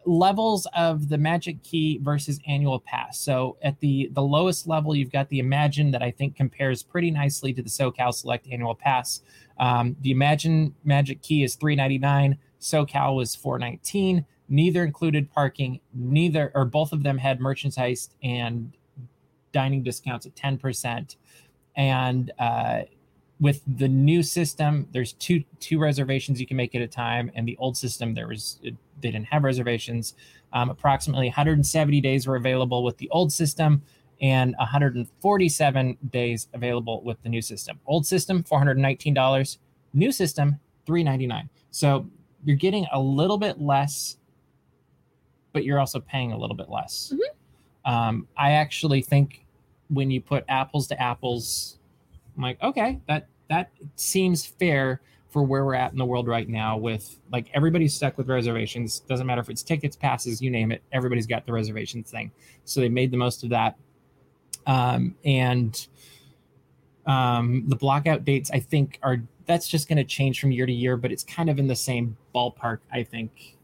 levels 0.05 0.67
of 0.75 1.09
the 1.09 1.17
magic 1.17 1.63
key 1.63 1.97
versus 2.01 2.39
annual 2.45 2.79
pass 2.79 3.17
so 3.17 3.55
at 3.61 3.79
the 3.79 4.09
the 4.11 4.21
lowest 4.21 4.67
level 4.67 4.93
you've 4.93 5.11
got 5.11 5.29
the 5.29 5.39
imagine 5.39 5.91
that 5.91 6.03
i 6.03 6.11
think 6.11 6.35
compares 6.35 6.83
pretty 6.83 7.09
nicely 7.09 7.53
to 7.53 7.61
the 7.61 7.69
socal 7.69 8.13
select 8.13 8.45
annual 8.51 8.75
pass 8.75 9.21
um, 9.59 9.95
the 10.01 10.11
imagine 10.11 10.75
magic 10.83 11.21
key 11.21 11.43
is 11.43 11.55
399 11.55 12.37
socal 12.63 13.15
was 13.15 13.35
419 13.35 14.25
neither 14.49 14.83
included 14.83 15.31
parking. 15.31 15.79
Neither 15.93 16.51
or 16.53 16.65
both 16.65 16.93
of 16.93 17.03
them 17.03 17.17
had 17.17 17.39
merchandise 17.39 18.09
and 18.21 18.71
dining 19.51 19.83
discounts 19.83 20.25
at 20.25 20.35
10% 20.35 21.15
and 21.75 22.31
uh, 22.39 22.81
with 23.39 23.61
the 23.67 23.87
new 23.87 24.21
system 24.21 24.87
there's 24.91 25.13
two 25.13 25.43
two 25.59 25.79
reservations 25.79 26.39
you 26.39 26.45
can 26.45 26.55
make 26.57 26.75
at 26.75 26.81
a 26.81 26.87
time. 26.87 27.31
And 27.35 27.47
the 27.47 27.57
old 27.57 27.75
system 27.75 28.13
there 28.13 28.27
was 28.27 28.59
they 28.61 28.71
didn't 29.01 29.25
have 29.25 29.43
reservations. 29.43 30.13
Um, 30.53 30.69
approximately 30.69 31.27
170 31.27 31.99
days 32.01 32.27
were 32.27 32.35
available 32.35 32.83
with 32.83 32.97
the 32.97 33.09
old 33.09 33.33
system 33.33 33.81
and 34.21 34.55
147 34.59 35.97
days 36.11 36.47
available 36.53 37.03
with 37.03 37.21
the 37.23 37.29
new 37.29 37.41
system. 37.41 37.79
Old 37.85 38.05
system 38.05 38.43
$419 38.43 39.57
new 39.93 40.11
system 40.11 40.59
399. 40.85 41.49
so 41.71 42.07
you're 42.45 42.55
getting 42.57 42.85
a 42.91 42.99
little 42.99 43.37
bit 43.37 43.59
less 43.61 44.17
but 45.51 45.63
you're 45.63 45.79
also 45.79 45.99
paying 45.99 46.31
a 46.31 46.37
little 46.37 46.55
bit 46.55 46.69
less 46.69 47.13
Mhm. 47.15 47.91
um, 47.91 48.27
i 48.37 48.51
actually 48.51 49.01
think 49.01 49.45
when 49.89 50.09
you 50.11 50.19
put 50.21 50.43
apples 50.49 50.87
to 50.87 51.01
apples 51.01 51.77
I'm 52.35 52.41
like, 52.41 52.63
okay, 52.63 52.99
that 53.07 53.27
that 53.49 53.69
seems 53.95 54.43
fair 54.43 55.01
for 55.29 55.43
where 55.43 55.63
we're 55.65 55.75
at 55.75 55.91
in 55.91 55.99
the 55.99 56.05
world 56.05 56.27
right 56.27 56.49
now. 56.49 56.77
With 56.77 57.19
like 57.31 57.47
everybody's 57.53 57.93
stuck 57.93 58.17
with 58.17 58.27
reservations. 58.27 59.01
Doesn't 59.01 59.27
matter 59.27 59.39
if 59.41 59.51
it's 59.51 59.61
tickets, 59.61 59.95
passes, 59.95 60.41
you 60.41 60.49
name 60.49 60.71
it. 60.71 60.81
Everybody's 60.91 61.27
got 61.27 61.45
the 61.45 61.53
reservations 61.53 62.09
thing. 62.09 62.31
So 62.65 62.81
they 62.81 62.89
made 62.89 63.11
the 63.11 63.17
most 63.17 63.43
of 63.43 63.51
that. 63.51 63.77
Um, 64.65 65.13
and 65.23 65.85
um, 67.05 67.63
the 67.67 67.75
blockout 67.75 68.25
dates, 68.25 68.49
I 68.51 68.59
think, 68.59 68.99
are 69.03 69.21
that's 69.45 69.67
just 69.67 69.87
going 69.87 69.97
to 69.97 70.03
change 70.03 70.39
from 70.39 70.51
year 70.51 70.65
to 70.65 70.71
year, 70.71 70.97
but 70.97 71.11
it's 71.11 71.23
kind 71.23 71.49
of 71.49 71.59
in 71.59 71.67
the 71.67 71.75
same 71.75 72.15
ballpark, 72.33 72.79
I 72.91 73.03
think, 73.03 73.57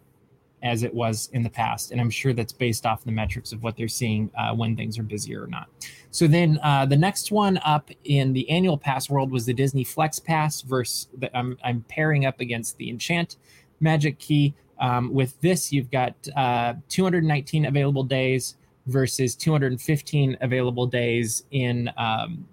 as 0.61 0.83
it 0.83 0.93
was 0.93 1.29
in 1.31 1.41
the 1.41 1.49
past. 1.49 1.91
And 1.91 2.01
I'm 2.01 2.09
sure 2.09 2.33
that's 2.33 2.51
based 2.51 2.85
off 2.85 3.03
the 3.03 3.11
metrics 3.11 3.53
of 3.53 3.63
what 3.63 3.77
they're 3.77 3.87
seeing 3.87 4.29
uh, 4.37 4.53
when 4.53 4.75
things 4.75 4.99
are 4.99 5.03
busier 5.03 5.43
or 5.43 5.47
not. 5.47 5.69
So 6.11 6.27
then 6.27 6.59
uh, 6.63 6.85
the 6.85 6.97
next 6.97 7.31
one 7.31 7.59
up 7.63 7.89
in 8.03 8.33
the 8.33 8.49
annual 8.49 8.77
pass 8.77 9.09
world 9.09 9.31
was 9.31 9.45
the 9.45 9.53
Disney 9.53 9.83
Flex 9.83 10.19
Pass 10.19 10.61
versus 10.61 11.07
the, 11.17 11.35
I'm, 11.37 11.57
I'm 11.63 11.85
pairing 11.87 12.25
up 12.25 12.41
against 12.41 12.77
the 12.77 12.89
Enchant 12.89 13.37
Magic 13.79 14.19
Key. 14.19 14.53
Um, 14.79 15.13
with 15.13 15.39
this, 15.41 15.71
you've 15.71 15.91
got 15.91 16.15
uh, 16.35 16.73
219 16.89 17.65
available 17.65 18.03
days 18.03 18.55
versus 18.87 19.35
215 19.35 20.37
available 20.41 20.87
days 20.87 21.43
in 21.51 21.89
um, 21.97 22.45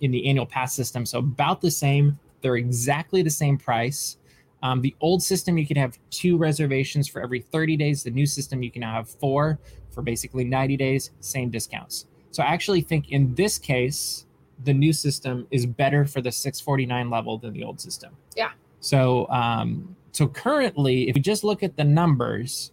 in 0.00 0.10
the 0.10 0.26
annual 0.28 0.46
pass 0.46 0.74
system. 0.74 1.04
So 1.06 1.18
about 1.18 1.60
the 1.60 1.70
same. 1.70 2.18
They're 2.40 2.56
exactly 2.56 3.22
the 3.22 3.30
same 3.30 3.58
price. 3.58 4.16
Um, 4.62 4.80
the 4.80 4.94
old 5.00 5.22
system, 5.22 5.58
you 5.58 5.66
could 5.66 5.76
have 5.76 5.98
two 6.10 6.36
reservations 6.36 7.08
for 7.08 7.22
every 7.22 7.40
30 7.40 7.76
days. 7.76 8.02
The 8.02 8.10
new 8.10 8.26
system, 8.26 8.62
you 8.62 8.70
can 8.70 8.80
now 8.80 8.92
have 8.92 9.08
four 9.08 9.58
for 9.90 10.02
basically 10.02 10.44
90 10.44 10.76
days, 10.76 11.10
same 11.20 11.50
discounts. 11.50 12.06
So 12.30 12.42
I 12.42 12.46
actually 12.46 12.80
think 12.82 13.10
in 13.10 13.34
this 13.34 13.58
case, 13.58 14.26
the 14.64 14.74
new 14.74 14.92
system 14.92 15.46
is 15.50 15.66
better 15.66 16.04
for 16.04 16.20
the 16.20 16.30
649 16.30 17.10
level 17.10 17.38
than 17.38 17.52
the 17.52 17.64
old 17.64 17.80
system. 17.80 18.16
Yeah. 18.36 18.50
So 18.80 19.28
um, 19.28 19.96
so 20.12 20.26
currently, 20.26 21.08
if 21.08 21.14
we 21.14 21.20
just 21.20 21.44
look 21.44 21.62
at 21.62 21.76
the 21.76 21.84
numbers, 21.84 22.72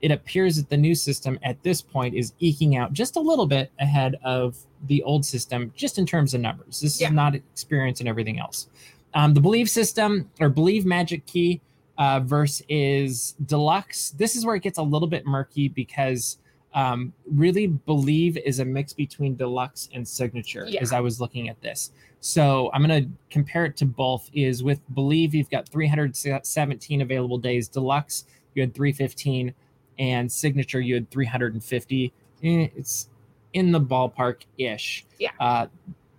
it 0.00 0.10
appears 0.10 0.56
that 0.56 0.68
the 0.68 0.76
new 0.76 0.94
system 0.94 1.38
at 1.42 1.60
this 1.62 1.82
point 1.82 2.14
is 2.14 2.32
eking 2.38 2.76
out 2.76 2.92
just 2.92 3.16
a 3.16 3.20
little 3.20 3.46
bit 3.46 3.70
ahead 3.80 4.16
of 4.22 4.56
the 4.86 5.02
old 5.02 5.24
system, 5.24 5.72
just 5.76 5.98
in 5.98 6.06
terms 6.06 6.34
of 6.34 6.40
numbers. 6.40 6.80
This 6.80 7.00
Yeah. 7.00 7.08
is 7.08 7.14
not 7.14 7.34
experience 7.34 8.00
and 8.00 8.08
everything 8.08 8.38
else. 8.38 8.68
Um, 9.14 9.34
the 9.34 9.40
Believe 9.40 9.68
system 9.68 10.30
or 10.40 10.48
Believe 10.48 10.84
Magic 10.86 11.26
Key 11.26 11.60
uh, 11.96 12.20
verse 12.20 12.62
is 12.68 13.34
deluxe. 13.46 14.10
This 14.10 14.36
is 14.36 14.46
where 14.46 14.54
it 14.54 14.62
gets 14.62 14.78
a 14.78 14.82
little 14.82 15.08
bit 15.08 15.26
murky 15.26 15.66
because 15.68 16.38
um, 16.74 17.12
really 17.26 17.66
Believe 17.66 18.36
is 18.36 18.60
a 18.60 18.64
mix 18.64 18.92
between 18.92 19.34
deluxe 19.34 19.88
and 19.94 20.06
signature 20.06 20.64
Yeah. 20.68 20.80
as 20.80 20.92
I 20.92 21.00
was 21.00 21.20
looking 21.20 21.48
at 21.48 21.60
this. 21.60 21.90
So 22.20 22.70
I'm 22.72 22.84
going 22.86 23.04
to 23.04 23.10
compare 23.30 23.64
it 23.64 23.76
to 23.78 23.86
both. 23.86 24.28
Is 24.32 24.62
with 24.62 24.78
Believe, 24.94 25.34
you've 25.34 25.50
got 25.50 25.68
317 25.68 27.00
available 27.00 27.38
days. 27.38 27.68
Deluxe, 27.68 28.26
you 28.54 28.62
had 28.62 28.74
315, 28.74 29.54
and 29.98 30.30
Signature, 30.30 30.80
you 30.80 30.94
had 30.94 31.10
350. 31.10 32.12
Eh, 32.42 32.68
It's 32.76 33.08
in 33.52 33.72
the 33.72 33.80
ballpark 33.80 34.42
ish. 34.58 35.04
Yeah. 35.18 35.30
Uh, 35.40 35.66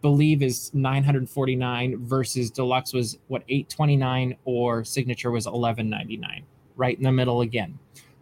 Believe 0.01 0.41
is 0.41 0.73
949 0.73 2.05
versus 2.05 2.49
Deluxe 2.51 2.93
was 2.93 3.17
what 3.27 3.43
829 3.49 4.37
or 4.45 4.83
Signature 4.85 5.29
was 5.31 5.45
1199. 5.45 6.43
Right 6.77 6.97
in 6.97 7.03
the 7.03 7.11
middle 7.11 7.41
again. 7.41 7.77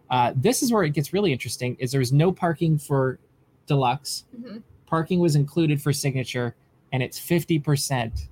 Uh, 0.09 0.33
this 0.35 0.63
is 0.63 0.71
where 0.73 0.83
it 0.83 0.91
gets 0.93 1.13
really 1.13 1.31
interesting. 1.31 1.75
Is 1.79 1.91
there's 1.91 2.11
no 2.13 2.31
parking 2.31 2.77
for 2.79 3.19
Deluxe 3.67 4.23
Mhm. 4.41 4.63
parking 4.87 5.19
was 5.19 5.35
included 5.35 5.81
for 5.81 5.91
signature 5.91 6.55
and 6.93 7.03
it's 7.03 7.19
50% 7.19 8.29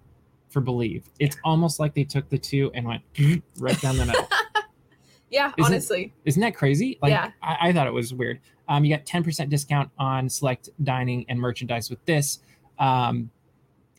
for 0.50 0.62
believe 0.62 1.04
it's 1.20 1.36
almost 1.44 1.78
like 1.82 1.94
they 1.94 2.06
took 2.06 2.30
the 2.30 2.38
two 2.38 2.72
and 2.74 2.86
went 2.88 3.04
right 3.60 3.80
down 3.82 3.98
the 3.98 4.06
middle 4.06 4.26
Yeah, 5.30 5.52
Isn't- 5.58 5.74
honestly. 5.74 6.14
isn't 6.26 6.42
that 6.42 6.56
crazy? 6.56 6.98
Like 7.02 7.12
Yeah. 7.12 7.32
I, 7.42 7.70
I 7.70 7.74
thought 7.74 7.88
it 7.88 7.94
was 7.94 8.14
weird. 8.14 8.40
Um, 8.68 8.84
you 8.86 8.96
got 8.96 9.06
10% 9.06 9.50
discount 9.50 9.90
on 9.98 10.30
select 10.30 10.70
dining 10.84 11.26
and 11.30 11.40
merchandise 11.40 11.90
with 11.90 12.04
this. 12.06 12.40
Um, 12.80 13.30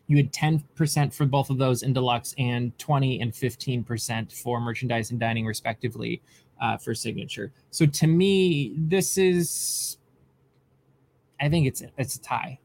you 0.08 0.16
had 0.16 0.32
10% 0.32 1.12
for 1.12 1.26
both 1.26 1.50
of 1.50 1.58
those 1.58 1.82
in 1.82 1.92
deluxe 1.92 2.34
and 2.38 2.76
20 2.78 3.20
and 3.20 3.32
15% 3.32 4.32
for 4.32 4.60
merchandise 4.60 5.10
and 5.10 5.18
dining 5.18 5.44
respectively 5.46 6.22
uh, 6.60 6.76
for 6.78 6.94
signature. 6.94 7.52
So 7.70 7.86
to 7.86 8.06
me 8.06 8.74
this 8.78 9.18
is 9.18 9.98
i 11.40 11.48
think 11.50 11.66
it's 11.66 11.82
it's 11.98 12.16
a 12.16 12.20
tie. 12.22 12.58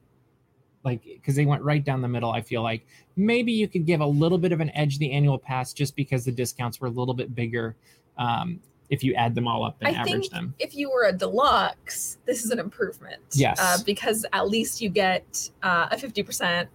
Like 0.83 1.03
because 1.03 1.35
they 1.35 1.45
went 1.45 1.61
right 1.61 1.83
down 1.83 2.01
the 2.01 2.07
middle 2.07 2.31
i 2.31 2.41
feel 2.41 2.63
like. 2.63 2.85
Maybe 3.17 3.51
you 3.51 3.67
could 3.67 3.85
give 3.85 3.99
a 3.99 4.05
little 4.05 4.37
bit 4.37 4.51
of 4.53 4.61
an 4.61 4.71
edge 4.73 4.97
the 4.97 5.11
annual 5.11 5.37
pass 5.37 5.73
just 5.73 5.95
because 5.97 6.23
the 6.23 6.31
discounts 6.31 6.79
were 6.79 6.87
a 6.87 6.91
little 6.91 7.13
bit 7.13 7.35
bigger 7.35 7.75
um, 8.17 8.59
if 8.89 9.03
you 9.03 9.13
add 9.13 9.35
them 9.35 9.47
all 9.47 9.63
up 9.63 9.77
and 9.81 9.95
I 9.95 9.99
average 9.99 10.23
think 10.23 10.31
them 10.31 10.53
if 10.59 10.75
you 10.75 10.91
were 10.91 11.05
a 11.05 11.13
deluxe, 11.13 12.17
this 12.25 12.43
is 12.43 12.51
an 12.51 12.59
improvement. 12.59 13.21
Yes. 13.33 13.57
Uh, 13.59 13.77
because 13.85 14.25
at 14.33 14.49
least 14.49 14.81
you 14.81 14.89
get 14.89 15.49
uh, 15.63 15.87
a 15.91 15.95
50% 15.95 16.67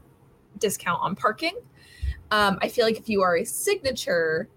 discount 0.59 1.03
on 1.03 1.15
parking. 1.15 1.57
Um, 2.31 2.59
I 2.63 2.69
feel 2.69 2.87
like 2.87 2.99
if 2.99 3.09
you 3.09 3.23
are 3.23 3.37
a 3.37 3.45
signature, 3.45 4.49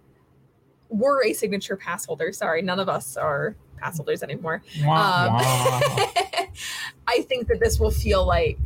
were 0.89 1.23
a 1.23 1.33
signature 1.33 1.75
pass 1.75 2.05
holder, 2.05 2.31
sorry, 2.31 2.61
none 2.61 2.79
of 2.79 2.89
us 2.89 3.17
are 3.17 3.55
pass 3.77 3.97
holders 3.97 4.23
anymore. 4.23 4.63
Wah, 4.83 5.27
Um. 5.27 6.09
I 7.07 7.21
think 7.23 7.47
that 7.47 7.59
this 7.59 7.79
will 7.79 7.91
feel 7.91 8.25
like 8.25 8.59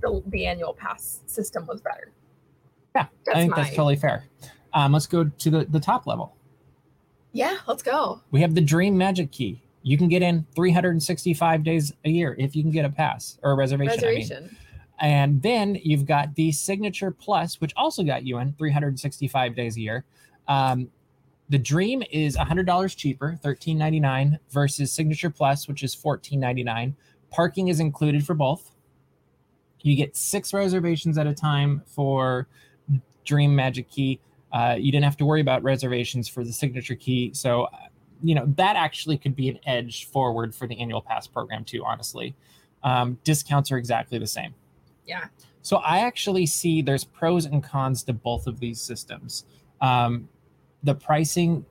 the, 0.00 0.22
the 0.26 0.46
annual 0.46 0.74
pass 0.74 1.20
system 1.26 1.66
was 1.66 1.80
better. 1.80 2.12
yeah 2.94 3.06
That's 3.24 3.36
i 3.36 3.40
think 3.40 3.54
that's 3.54 3.70
totally 3.70 3.96
fair 3.96 4.24
um, 4.74 4.92
let's 4.92 5.06
go 5.06 5.24
to 5.24 5.50
the, 5.50 5.64
the 5.64 5.80
top 5.80 6.06
level 6.06 6.36
Yeah, 7.32 7.58
let's 7.66 7.82
go. 7.82 8.20
we 8.30 8.40
have 8.40 8.54
the 8.54 8.60
dream 8.60 8.96
magic 8.96 9.30
key 9.30 9.62
you 9.82 9.96
can 9.96 10.08
get 10.08 10.22
in 10.22 10.46
365 10.54 11.62
days 11.64 11.92
a 12.04 12.10
year 12.10 12.36
if 12.38 12.54
you 12.54 12.62
can 12.62 12.70
get 12.70 12.84
a 12.84 12.90
pass 12.90 13.38
or 13.42 13.52
a 13.52 13.54
reservation, 13.54 13.92
I 13.92 14.06
mean. 14.06 14.16
Reservation. 14.18 14.56
And 15.00 15.40
then 15.40 15.78
you've 15.82 16.04
got 16.04 16.34
the 16.34 16.52
Signature 16.52 17.10
Plus, 17.10 17.60
which 17.60 17.72
also 17.76 18.02
got 18.02 18.24
you 18.24 18.38
in 18.38 18.52
365 18.54 19.54
days 19.54 19.76
a 19.76 19.80
year. 19.80 20.04
Um, 20.48 20.90
the 21.48 21.58
Dream 21.58 22.02
is 22.10 22.36
$100 22.36 22.96
cheaper, 22.96 23.38
$13.99, 23.42 24.38
versus 24.50 24.92
Signature 24.92 25.30
Plus, 25.30 25.68
which 25.68 25.82
is 25.82 25.96
$14.99. 25.96 26.94
Parking 27.30 27.68
is 27.68 27.80
included 27.80 28.26
for 28.26 28.34
both. 28.34 28.70
You 29.80 29.96
get 29.96 30.16
six 30.16 30.52
reservations 30.52 31.16
at 31.16 31.26
a 31.26 31.34
time 31.34 31.82
for 31.86 32.48
Dream 33.24 33.54
Magic 33.54 33.88
Key. 33.88 34.20
Uh, 34.52 34.76
you 34.78 34.90
didn't 34.90 35.04
have 35.04 35.16
to 35.18 35.26
worry 35.26 35.40
about 35.40 35.62
reservations 35.62 36.28
for 36.28 36.44
the 36.44 36.52
Signature 36.52 36.94
Key. 36.94 37.32
So, 37.34 37.64
uh, 37.64 37.76
you 38.22 38.34
know, 38.34 38.46
that 38.56 38.76
actually 38.76 39.18
could 39.18 39.36
be 39.36 39.48
an 39.48 39.58
edge 39.66 40.06
forward 40.06 40.54
for 40.54 40.66
the 40.66 40.78
annual 40.78 41.02
pass 41.02 41.26
program, 41.26 41.64
too, 41.64 41.84
honestly. 41.84 42.34
Um, 42.82 43.18
discounts 43.24 43.70
are 43.70 43.76
exactly 43.76 44.18
the 44.18 44.26
same. 44.26 44.54
Yeah. 45.06 45.26
So 45.62 45.78
I 45.78 45.98
actually 46.00 46.46
see 46.46 46.82
there's 46.82 47.04
pros 47.04 47.44
and 47.44 47.62
cons 47.62 48.02
to 48.04 48.12
both 48.12 48.46
of 48.46 48.60
these 48.60 48.80
systems. 48.80 49.44
Um, 49.80 50.28
the 50.82 50.94
pricing, 50.94 51.64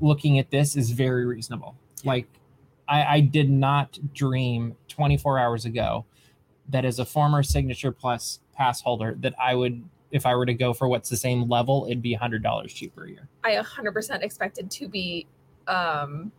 looking 0.00 0.38
at 0.38 0.50
this 0.50 0.76
is 0.76 0.90
very 0.90 1.26
reasonable. 1.26 1.76
Like 2.04 2.28
I, 2.88 3.16
I 3.16 3.20
did 3.20 3.50
not 3.50 3.98
dream 4.14 4.76
24 4.88 5.38
hours 5.38 5.64
ago 5.64 6.06
that 6.68 6.84
as 6.84 6.98
a 6.98 7.04
former 7.04 7.42
Signature 7.42 7.92
Plus 7.92 8.40
pass 8.54 8.80
holder 8.80 9.16
that 9.20 9.34
I 9.40 9.54
would 9.54 9.84
if 10.10 10.24
I 10.26 10.34
were 10.34 10.46
to 10.46 10.54
go 10.54 10.72
for 10.72 10.88
what's 10.88 11.08
the 11.08 11.16
same 11.16 11.48
level, 11.48 11.86
it'd 11.86 12.02
be 12.02 12.14
hundred 12.14 12.42
dollars 12.42 12.72
cheaper 12.72 13.04
a 13.04 13.10
year. 13.10 13.28
I 13.44 13.56
100% 13.56 14.22
expected 14.22 14.70
to 14.70 14.88
be 14.88 15.26
um, 15.66 16.32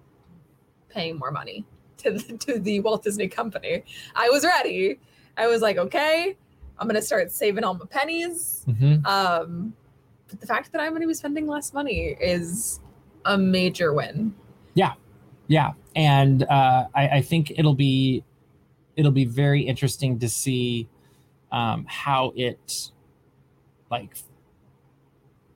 paying 0.90 1.18
more 1.18 1.32
money 1.32 1.66
to 1.98 2.12
the, 2.12 2.38
to 2.38 2.60
the 2.60 2.80
Walt 2.80 3.04
Disney 3.04 3.28
Company. 3.28 3.84
I 4.16 4.30
was 4.30 4.44
ready. 4.44 5.00
I 5.38 5.48
was 5.48 5.62
like, 5.62 5.78
okay, 5.78 6.36
I'm 6.78 6.88
gonna 6.88 7.02
start 7.02 7.32
saving 7.32 7.64
all 7.64 7.76
my 7.76 7.86
pennies. 7.90 8.66
Mm-hmm. 8.68 9.06
Um, 9.06 9.74
but 10.28 10.40
the 10.42 10.48
fact 10.48 10.72
that 10.72 10.82
I'm 10.82 10.94
gonna 10.94 11.08
be 11.08 11.14
spending 11.14 11.48
less 11.48 11.74
money 11.74 12.18
is 12.20 12.80
a 13.26 13.38
major 13.38 13.94
win. 13.94 14.34
Yeah, 14.76 14.94
Yeah. 15.48 15.72
and 15.96 16.44
uh, 16.44 16.86
I, 16.96 17.08
I 17.10 17.22
think 17.22 17.52
it'll 17.58 17.76
be 17.76 18.24
it'll 18.96 19.12
be 19.12 19.26
very 19.26 19.62
interesting 19.62 20.20
to 20.20 20.30
see 20.30 20.88
um, 21.52 21.86
how 21.88 22.32
it 22.36 22.92
like 23.90 24.16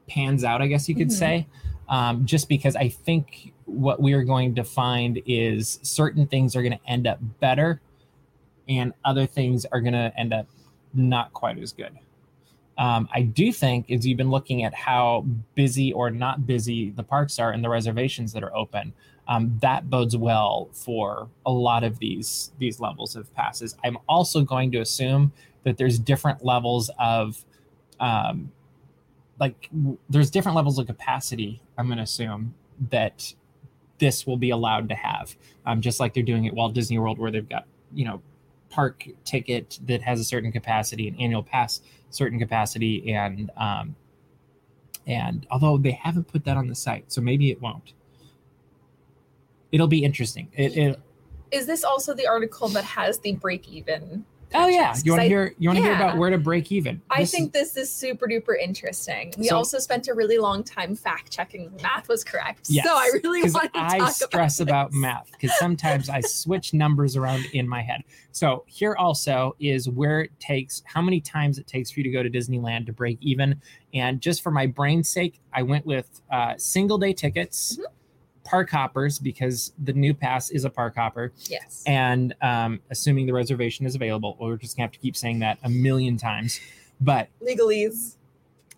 pans 0.10 0.44
out. 0.44 0.62
I 0.62 0.68
guess 0.68 0.90
you 0.90 0.96
could 0.96 1.08
Mhm. 1.10 1.12
say, 1.12 1.48
um, 1.90 2.26
just 2.26 2.50
because 2.50 2.76
I 2.76 2.90
think 2.90 3.54
what 3.66 4.02
we 4.02 4.14
are 4.14 4.24
going 4.24 4.56
to 4.56 4.64
find 4.64 5.22
is 5.26 5.80
certain 5.82 6.28
things 6.28 6.56
are 6.56 6.62
going 6.62 6.78
to 6.78 6.90
end 6.90 7.08
up 7.08 7.20
better, 7.40 7.82
and 8.68 8.94
other 9.04 9.26
things 9.26 9.66
are 9.66 9.82
going 9.82 9.94
to 9.94 10.12
end 10.18 10.34
up 10.34 10.48
not 10.94 11.34
quite 11.34 11.58
as 11.58 11.74
good. 11.74 11.92
Um, 12.78 13.08
I 13.14 13.22
do 13.22 13.52
think, 13.52 13.92
as 13.92 14.06
you've 14.06 14.18
been 14.18 14.32
looking 14.32 14.64
at 14.64 14.74
how 14.74 15.26
busy 15.54 15.94
or 15.94 16.10
not 16.10 16.48
busy 16.48 16.90
the 16.90 17.04
parks 17.04 17.38
are 17.38 17.52
and 17.52 17.64
the 17.64 17.70
reservations 17.70 18.34
that 18.34 18.44
are 18.44 18.56
open, 18.56 18.94
um, 19.28 19.58
that 19.62 19.90
bodes 19.90 20.18
well 20.18 20.70
for 20.72 21.30
a 21.46 21.52
lot 21.52 21.84
of 21.84 22.00
these 22.00 22.52
these 22.58 22.80
levels 22.80 23.16
of 23.16 23.34
passes. 23.36 23.76
I'm 23.84 23.98
also 24.10 24.42
going 24.44 24.72
to 24.72 24.80
assume 24.80 25.32
that 25.64 25.78
there's 25.78 26.00
different 26.00 26.44
levels 26.44 26.90
of, 27.00 27.46
um, 28.00 28.52
like 29.40 29.70
w- 29.72 29.98
there's 30.10 30.30
different 30.30 30.56
levels 30.56 30.80
of 30.80 30.88
capacity. 30.88 31.62
I'm 31.78 31.88
going 31.88 31.98
to 31.98 32.04
assume 32.04 32.54
that 32.90 33.34
this 34.00 34.26
will 34.26 34.38
be 34.38 34.50
allowed 34.50 34.90
to 34.90 34.96
have, 34.96 35.36
um, 35.66 35.82
just 35.82 36.00
like 36.00 36.14
they're 36.14 36.24
doing 36.24 36.48
at 36.48 36.54
Walt 36.54 36.74
Disney 36.74 37.00
World, 37.00 37.20
where 37.20 37.32
they've 37.32 37.48
got 37.48 37.66
you 37.94 38.06
know 38.06 38.22
park 38.70 39.08
ticket 39.24 39.80
that 39.86 40.02
has 40.02 40.20
a 40.20 40.24
certain 40.24 40.52
capacity, 40.52 41.08
an 41.08 41.16
annual 41.20 41.44
pass 41.44 41.82
certain 42.10 42.40
capacity, 42.40 43.14
and 43.14 43.52
um, 43.58 43.96
and 45.08 45.46
although 45.52 45.78
they 45.78 45.92
haven't 45.92 46.26
put 46.26 46.46
that 46.46 46.58
on 46.58 46.68
the 46.68 46.76
site, 46.76 47.12
so 47.12 47.22
maybe 47.22 47.52
it 47.52 47.62
won't. 47.62 47.94
It'll 49.72 49.88
be 49.88 50.04
interesting. 50.04 50.50
It, 50.54 50.78
it 50.78 51.00
Is 51.52 51.66
this 51.66 51.84
also 51.84 52.14
the 52.14 52.28
article 52.28 52.68
that 52.70 52.84
has 52.84 53.20
the 53.20 53.34
break 53.34 53.68
even? 53.68 54.26
Oh 54.54 54.68
yeah, 54.68 54.96
you 55.04 55.12
want 55.12 55.22
to 55.24 55.28
hear 55.28 55.54
you 55.58 55.70
want 55.70 55.78
to 55.78 55.84
hear 55.84 55.94
about 55.94 56.18
where 56.18 56.30
to 56.30 56.38
break 56.38 56.72
even. 56.72 57.02
I 57.10 57.20
This 57.22 57.30
is- 57.34 57.40
think 57.40 57.54
this 57.54 57.78
is 57.78 57.92
super 57.92 58.28
duper 58.28 58.56
interesting. 58.62 59.34
We 59.38 59.48
So- 59.48 59.58
also 59.58 59.80
spent 59.80 60.08
a 60.08 60.14
really 60.14 60.38
long 60.38 60.64
time 60.64 60.96
fact 60.96 61.32
checking 61.32 61.72
math 61.82 62.08
was 62.08 62.24
correct. 62.24 62.68
Yes, 62.70 62.86
so 62.86 62.94
I 62.96 63.10
really 63.24 63.42
want 63.52 63.74
to 63.74 63.80
I 63.80 64.00
talk 64.00 64.12
stress 64.12 64.60
about, 64.60 64.92
this. 64.92 65.00
math 65.00 65.32
because 65.32 65.58
sometimes 65.58 66.10
I 66.10 66.22
switch 66.22 66.74
numbers 66.74 67.16
around 67.16 67.46
in 67.54 67.68
my 67.68 67.82
head. 67.82 68.02
So 68.32 68.64
here 68.68 68.96
also 68.98 69.56
is 69.60 69.90
where 69.90 70.22
it 70.22 70.32
takes 70.40 70.82
how 70.86 71.02
many 71.02 71.22
times 71.22 71.58
it 71.60 71.68
takes 71.68 71.92
for 71.92 72.00
you 72.00 72.04
to 72.04 72.12
go 72.12 72.24
to 72.24 72.30
Disneyland 72.30 72.86
to 72.88 72.94
break 72.94 73.18
even. 73.22 73.62
And 73.94 74.22
just 74.22 74.42
for 74.42 74.52
my 74.52 74.66
brain's 74.68 75.10
sake, 75.10 75.40
I 75.54 75.62
went 75.64 75.86
with 75.86 76.22
uh, 76.32 76.54
single 76.58 76.98
day 76.98 77.14
tickets, 77.14 77.78
Mhm. 77.78 77.86
Park 78.44 78.70
hoppers 78.70 79.20
because 79.20 79.74
the 79.84 79.94
new 79.94 80.14
pass 80.14 80.50
is 80.50 80.66
a 80.66 80.70
park 80.70 80.96
hopper, 80.96 81.32
Yes. 81.50 81.84
and 81.88 82.34
um, 82.42 82.80
assuming 82.90 83.26
the 83.26 83.34
reservation 83.34 83.86
is 83.86 83.96
available. 83.96 84.36
We're 84.40 84.58
just 84.58 84.76
gonna 84.76 84.86
have 84.86 84.92
to 84.94 85.00
keep 85.00 85.16
saying 85.16 85.40
that 85.40 85.58
a 85.64 85.70
million 85.70 86.18
times. 86.18 86.60
But 87.02 87.30
Legalese. 87.42 88.16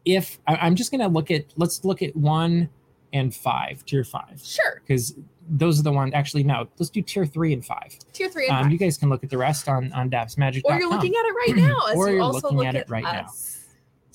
if 0.05 0.39
I, 0.47 0.55
I'm 0.55 0.75
just 0.75 0.91
gonna 0.91 1.07
look 1.07 1.31
at 1.31 1.45
let's 1.57 1.83
look 1.83 2.01
at 2.01 2.15
one 2.15 2.69
and 3.13 3.33
five, 3.33 3.85
tier 3.85 4.03
five 4.03 4.41
Sure. 4.43 4.81
because 4.85 5.15
those 5.49 5.79
are 5.79 5.83
the 5.83 5.91
ones. 5.91 6.11
Actually, 6.15 6.43
no. 6.43 6.67
Let's 6.79 6.89
do 6.89 7.01
tier 7.01 7.25
three 7.25 7.53
and 7.53 7.63
five. 7.65 7.97
Tier 8.13 8.29
three 8.29 8.47
and 8.47 8.57
Um, 8.57 8.63
five. 8.63 8.71
you 8.71 8.77
guys 8.77 8.97
can 8.97 9.09
look 9.09 9.23
at 9.23 9.29
the 9.29 9.37
rest 9.37 9.69
on 9.69 9.91
on 9.93 10.09
dapsmagic.com. 10.09 10.75
or 10.75 10.79
you're 10.79 10.89
looking 10.89 11.13
at 11.13 11.25
it 11.25 11.33
right 11.33 11.55
now. 11.69 11.79
Or 11.95 12.09
you 12.09 12.15
you're 12.15 12.23
also 12.23 12.39
looking 12.47 12.57
look 12.57 12.67
at 12.67 12.75
it 12.75 12.89
right 12.89 13.03
now. 13.03 13.27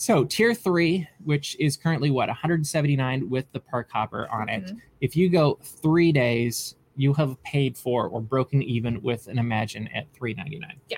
So 0.01 0.25
tier 0.25 0.55
three, 0.55 1.07
which 1.25 1.59
is 1.61 1.77
currently 1.77 2.11
what 2.11 2.31
179 2.31 3.29
with 3.29 3.45
the 3.53 3.61
park 3.61 3.91
hopper 3.93 4.27
on 4.33 4.49
it. 4.49 4.65
Mhm. 4.65 4.81
If 5.03 5.15
you 5.15 5.29
go 5.29 5.59
three 5.63 6.11
days, 6.11 6.77
you 6.97 7.13
have 7.13 7.41
paid 7.43 7.77
for 7.77 8.09
or 8.09 8.23
broken 8.23 8.63
even 8.63 9.03
with 9.03 9.29
an 9.29 9.39
Imagine 9.39 9.89
at 9.89 10.11
399. 10.15 10.81
Yeah. 10.89 10.97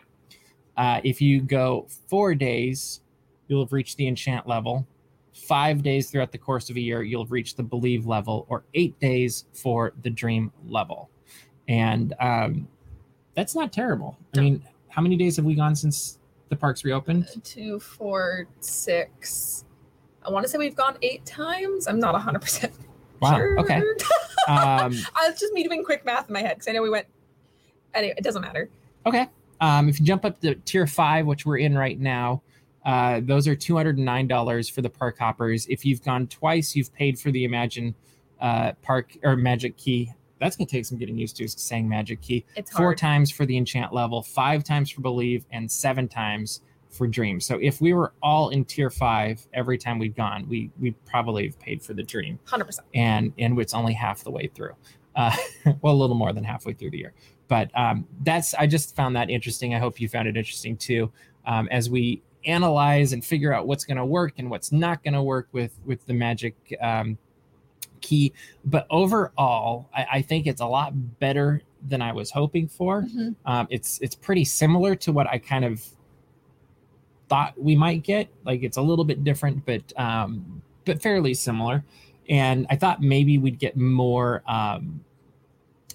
Uh, 0.76 1.00
if 1.02 1.20
you 1.20 1.40
go 1.40 1.88
four 2.06 2.36
days, 2.36 3.00
you'll 3.48 3.64
have 3.64 3.72
reached 3.72 3.96
the 3.96 4.06
enchant 4.06 4.46
level. 4.46 4.86
Five 5.34 5.82
days 5.82 6.08
throughout 6.08 6.30
the 6.30 6.38
course 6.38 6.70
of 6.70 6.76
a 6.76 6.80
year, 6.80 7.02
you'll 7.02 7.24
have 7.24 7.32
reached 7.32 7.56
the 7.56 7.64
believe 7.64 8.06
level, 8.06 8.46
or 8.48 8.62
eight 8.74 8.96
days 9.00 9.46
for 9.52 9.94
the 10.02 10.10
dream 10.10 10.52
level. 10.68 11.10
And 11.66 12.14
um, 12.20 12.68
that's 13.34 13.56
not 13.56 13.72
terrible. 13.72 14.16
I 14.36 14.40
mean, 14.40 14.62
how 14.90 15.02
many 15.02 15.16
days 15.16 15.34
have 15.36 15.44
we 15.44 15.56
gone 15.56 15.74
since 15.74 16.20
the 16.52 16.56
parks 16.56 16.84
reopened? 16.84 17.26
Two, 17.42 17.80
four, 17.80 18.46
six. 18.60 19.64
I 20.24 20.30
want 20.30 20.44
to 20.44 20.48
say 20.50 20.58
we've 20.58 20.76
gone 20.76 20.96
eight 21.02 21.24
times. 21.26 21.88
I'm 21.88 21.98
not 21.98 22.14
100% 22.14 22.70
Wow. 23.20 23.36
sure. 23.36 23.58
Okay. 23.60 23.82
Um, 24.48 24.92
Uh, 25.14 25.28
it's 25.28 25.38
just 25.40 25.52
me 25.52 25.62
doing 25.62 25.84
quick 25.84 26.04
math 26.04 26.28
in 26.28 26.32
my 26.32 26.40
head 26.40 26.54
because 26.56 26.66
I 26.66 26.72
know 26.72 26.82
we 26.82 26.90
went. 26.90 27.06
Anyway, 27.94 28.14
it 28.18 28.24
doesn't 28.24 28.42
matter. 28.42 28.68
Okay. 29.06 29.28
Um, 29.60 29.88
if 29.88 30.00
you 30.00 30.04
jump 30.06 30.24
up 30.24 30.40
to 30.40 30.56
tier 30.56 30.84
five, 30.88 31.26
which 31.26 31.46
we're 31.46 31.58
in 31.58 31.78
right 31.78 31.96
now, 32.00 32.42
uh, 32.84 33.20
those 33.22 33.46
are 33.46 33.54
two 33.54 33.76
hundred 33.76 33.98
and 33.98 34.04
nine 34.04 34.26
dollars 34.26 34.68
for 34.68 34.82
the 34.82 34.90
park 34.90 35.16
hoppers. 35.16 35.68
If 35.68 35.84
you've 35.84 36.02
gone 36.02 36.26
twice, 36.26 36.74
you've 36.74 36.92
paid 36.92 37.20
for 37.20 37.30
the 37.30 37.44
Imagine 37.44 37.94
uh, 38.40 38.72
Park 38.82 39.16
or 39.22 39.36
Magic 39.36 39.76
Key. 39.76 40.10
That's 40.42 40.56
gonna 40.56 40.66
take 40.66 40.84
some 40.84 40.98
getting 40.98 41.16
used 41.18 41.36
to 41.36 41.48
saying 41.48 41.88
Magic 41.88 42.20
Key. 42.20 42.44
It's 42.56 42.70
Four 42.70 42.86
hard. 42.86 42.98
times 42.98 43.30
for 43.30 43.46
the 43.46 43.56
Enchant 43.56 43.92
level, 43.92 44.22
five 44.22 44.64
times 44.64 44.90
for 44.90 45.00
Believe, 45.00 45.44
and 45.50 45.70
seven 45.70 46.08
times 46.08 46.60
for 46.90 47.06
Dream. 47.06 47.40
So 47.40 47.58
if 47.62 47.80
we 47.80 47.94
were 47.94 48.12
all 48.22 48.50
in 48.50 48.64
tier 48.66 48.90
five 48.90 49.46
every 49.54 49.78
time 49.78 49.98
we've 49.98 50.14
gone, 50.14 50.46
we 50.48 50.70
we 50.78 50.90
probably 51.06 51.46
have 51.46 51.58
paid 51.58 51.82
for 51.82 51.94
the 51.94 52.02
Dream 52.02 52.38
Hundred 52.44 52.66
percent. 52.66 52.86
and 52.94 53.32
and 53.38 53.58
it's 53.58 53.72
only 53.74 53.94
half 53.94 54.24
the 54.24 54.30
way 54.30 54.50
through 54.54 54.74
uh, 55.14 55.34
well 55.82 55.94
a 55.94 55.96
little 55.96 56.16
more 56.16 56.32
than 56.32 56.44
halfway 56.44 56.72
through 56.72 56.90
the 56.90 56.98
year 56.98 57.12
but 57.48 57.70
um, 57.74 58.06
that's 58.22 58.54
i 58.54 58.66
just 58.66 58.96
found 58.96 59.16
that 59.16 59.30
interesting 59.30 59.74
i 59.74 59.78
hope 59.78 60.00
you 60.00 60.08
found 60.08 60.28
it 60.28 60.36
interesting 60.36 60.76
too 60.76 61.10
um, 61.46 61.68
as 61.70 61.90
we 61.90 62.22
analyze 62.46 63.12
and 63.12 63.24
figure 63.24 63.52
out 63.52 63.66
what's 63.66 63.84
going 63.84 63.96
to 63.96 64.04
work 64.04 64.34
and 64.38 64.50
what's 64.50 64.72
not 64.72 65.02
going 65.04 65.14
to 65.14 65.22
work 65.22 65.48
with 65.52 65.78
with 65.84 66.04
the 66.06 66.14
magic 66.14 66.54
um, 66.80 67.16
key 68.02 68.32
but 68.66 68.86
overall 68.90 69.88
I, 69.96 70.06
I 70.14 70.22
think 70.22 70.46
it's 70.46 70.60
a 70.60 70.66
lot 70.66 70.92
better 71.20 71.62
than 71.88 72.02
i 72.02 72.12
was 72.12 72.30
hoping 72.30 72.68
for 72.68 73.02
Mhm. 73.02 73.34
um, 73.46 73.66
it's 73.70 73.98
it's 74.00 74.14
pretty 74.14 74.44
similar 74.44 74.94
to 74.96 75.12
what 75.12 75.26
I 75.26 75.38
kind 75.38 75.64
of 75.64 75.84
thought 77.28 77.54
we 77.58 77.74
might 77.74 78.02
get. 78.02 78.28
Like 78.44 78.62
it's 78.62 78.76
a 78.76 78.82
little 78.82 79.04
bit 79.04 79.24
different, 79.24 79.64
but 79.64 79.82
um, 79.98 80.62
but 80.84 81.00
fairly 81.00 81.34
similar. 81.34 81.82
And 82.28 82.66
I 82.70 82.76
thought 82.76 83.00
maybe 83.00 83.38
we'd 83.38 83.58
get 83.58 83.76
more. 83.76 84.42
Um, 84.46 85.02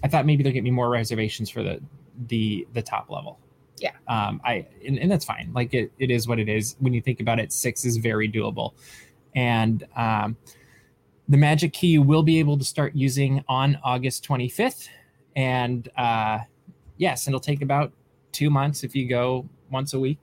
I 0.04 0.08
thought 0.08 0.26
maybe 0.26 0.43
there'd 0.43 0.56
get 0.56 0.63
me 0.63 0.72
more 0.72 0.89
reservations 0.89 1.50
for 1.50 1.63
the 1.63 1.80
the 2.28 2.67
the 2.74 2.82
top 2.82 3.10
level. 3.10 3.39
Yeah. 3.80 3.91
Um, 4.08 4.41
I 4.43 4.65
and, 4.86 4.98
and 4.98 5.12
that's 5.12 5.26
fine. 5.26 5.52
Like 5.54 5.74
it, 5.74 5.91
it 6.00 6.10
is 6.10 6.28
what 6.28 6.39
it 6.39 6.50
is. 6.50 6.76
When 6.80 6.93
you 6.93 7.02
think 7.02 7.20
about 7.20 7.39
it, 7.39 7.54
six 7.54 7.86
is 7.86 7.98
very 7.98 8.30
doable, 8.30 8.74
and 9.36 9.86
um, 9.96 10.36
the 11.30 11.38
magic 11.38 11.74
key 11.74 11.88
you 11.88 12.02
will 12.02 12.24
be 12.24 12.40
able 12.40 12.58
to 12.58 12.63
start 12.63 12.96
using 12.96 13.44
on 13.48 13.78
August 13.84 14.28
25th, 14.28 14.88
and 15.36 15.88
uh, 15.98 16.40
yes, 16.98 17.28
it'll 17.28 17.40
take 17.40 17.62
about 17.62 17.92
two 18.32 18.50
months 18.50 18.84
if 18.84 18.96
you 18.96 19.08
go 19.08 19.48
once 19.72 19.94
a 19.94 20.00
week 20.00 20.20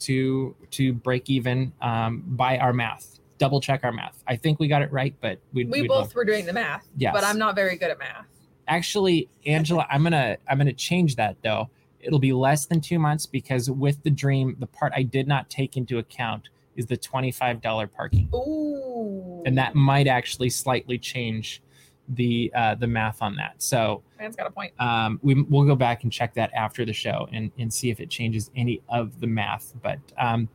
to 0.00 0.54
to 0.70 0.92
break 0.92 1.28
even 1.30 1.72
um, 1.82 2.22
by 2.26 2.58
our 2.58 2.72
math. 2.72 3.18
Double 3.38 3.60
check 3.60 3.80
our 3.82 3.92
math. 3.92 4.22
I 4.28 4.36
think 4.36 4.60
we 4.60 4.68
got 4.68 4.82
it 4.82 4.92
right, 4.92 5.14
but 5.20 5.38
we'd, 5.52 5.68
We 5.70 5.82
we'd 5.82 5.88
both 5.88 6.14
were 6.14 6.24
doing 6.24 6.46
the 6.46 6.52
math, 6.52 6.86
Yes. 6.96 7.12
but 7.12 7.24
I'm 7.24 7.36
not 7.38 7.54
very 7.56 7.76
good 7.76 7.90
at 7.90 7.98
math. 7.98 8.26
actually 8.68 9.28
angela 9.44 9.86
i'm 9.90 10.02
gonna 10.02 10.38
i'm 10.48 10.56
gonna 10.56 10.72
change 10.72 11.16
that 11.16 11.36
though 11.42 11.68
it'll 12.00 12.18
be 12.18 12.32
less 12.32 12.64
than 12.64 12.80
two 12.80 12.98
months 12.98 13.26
because 13.26 13.70
with 13.70 14.02
the 14.04 14.10
dream 14.10 14.56
the 14.58 14.66
part 14.66 14.90
i 14.96 15.02
did 15.02 15.28
not 15.28 15.50
take 15.50 15.76
into 15.76 15.98
account 15.98 16.48
is 16.76 16.86
the 16.86 16.96
$25 16.96 17.92
parking 17.92 18.28
Ooh. 18.34 19.42
and 19.46 19.56
that 19.56 19.74
might 19.74 20.06
actually 20.06 20.50
slightly 20.50 20.98
change 20.98 21.62
the 22.10 22.52
uh, 22.54 22.74
the 22.74 22.86
math 22.86 23.22
on 23.22 23.34
that 23.34 23.54
so 23.62 24.02
man's 24.18 24.36
got 24.36 24.46
a 24.46 24.50
point. 24.50 24.72
um, 24.78 25.18
we, 25.22 25.40
we'll 25.44 25.64
go 25.64 25.74
back 25.74 26.02
and 26.02 26.12
check 26.12 26.34
that 26.34 26.52
after 26.54 26.84
the 26.84 26.92
show 26.92 27.26
and, 27.32 27.50
and 27.58 27.72
see 27.72 27.88
if 27.88 27.98
it 27.98 28.10
changes 28.10 28.50
any 28.56 28.82
of 28.90 29.18
the 29.20 29.26
math 29.26 29.72
but 29.82 29.98
um, 30.18 30.46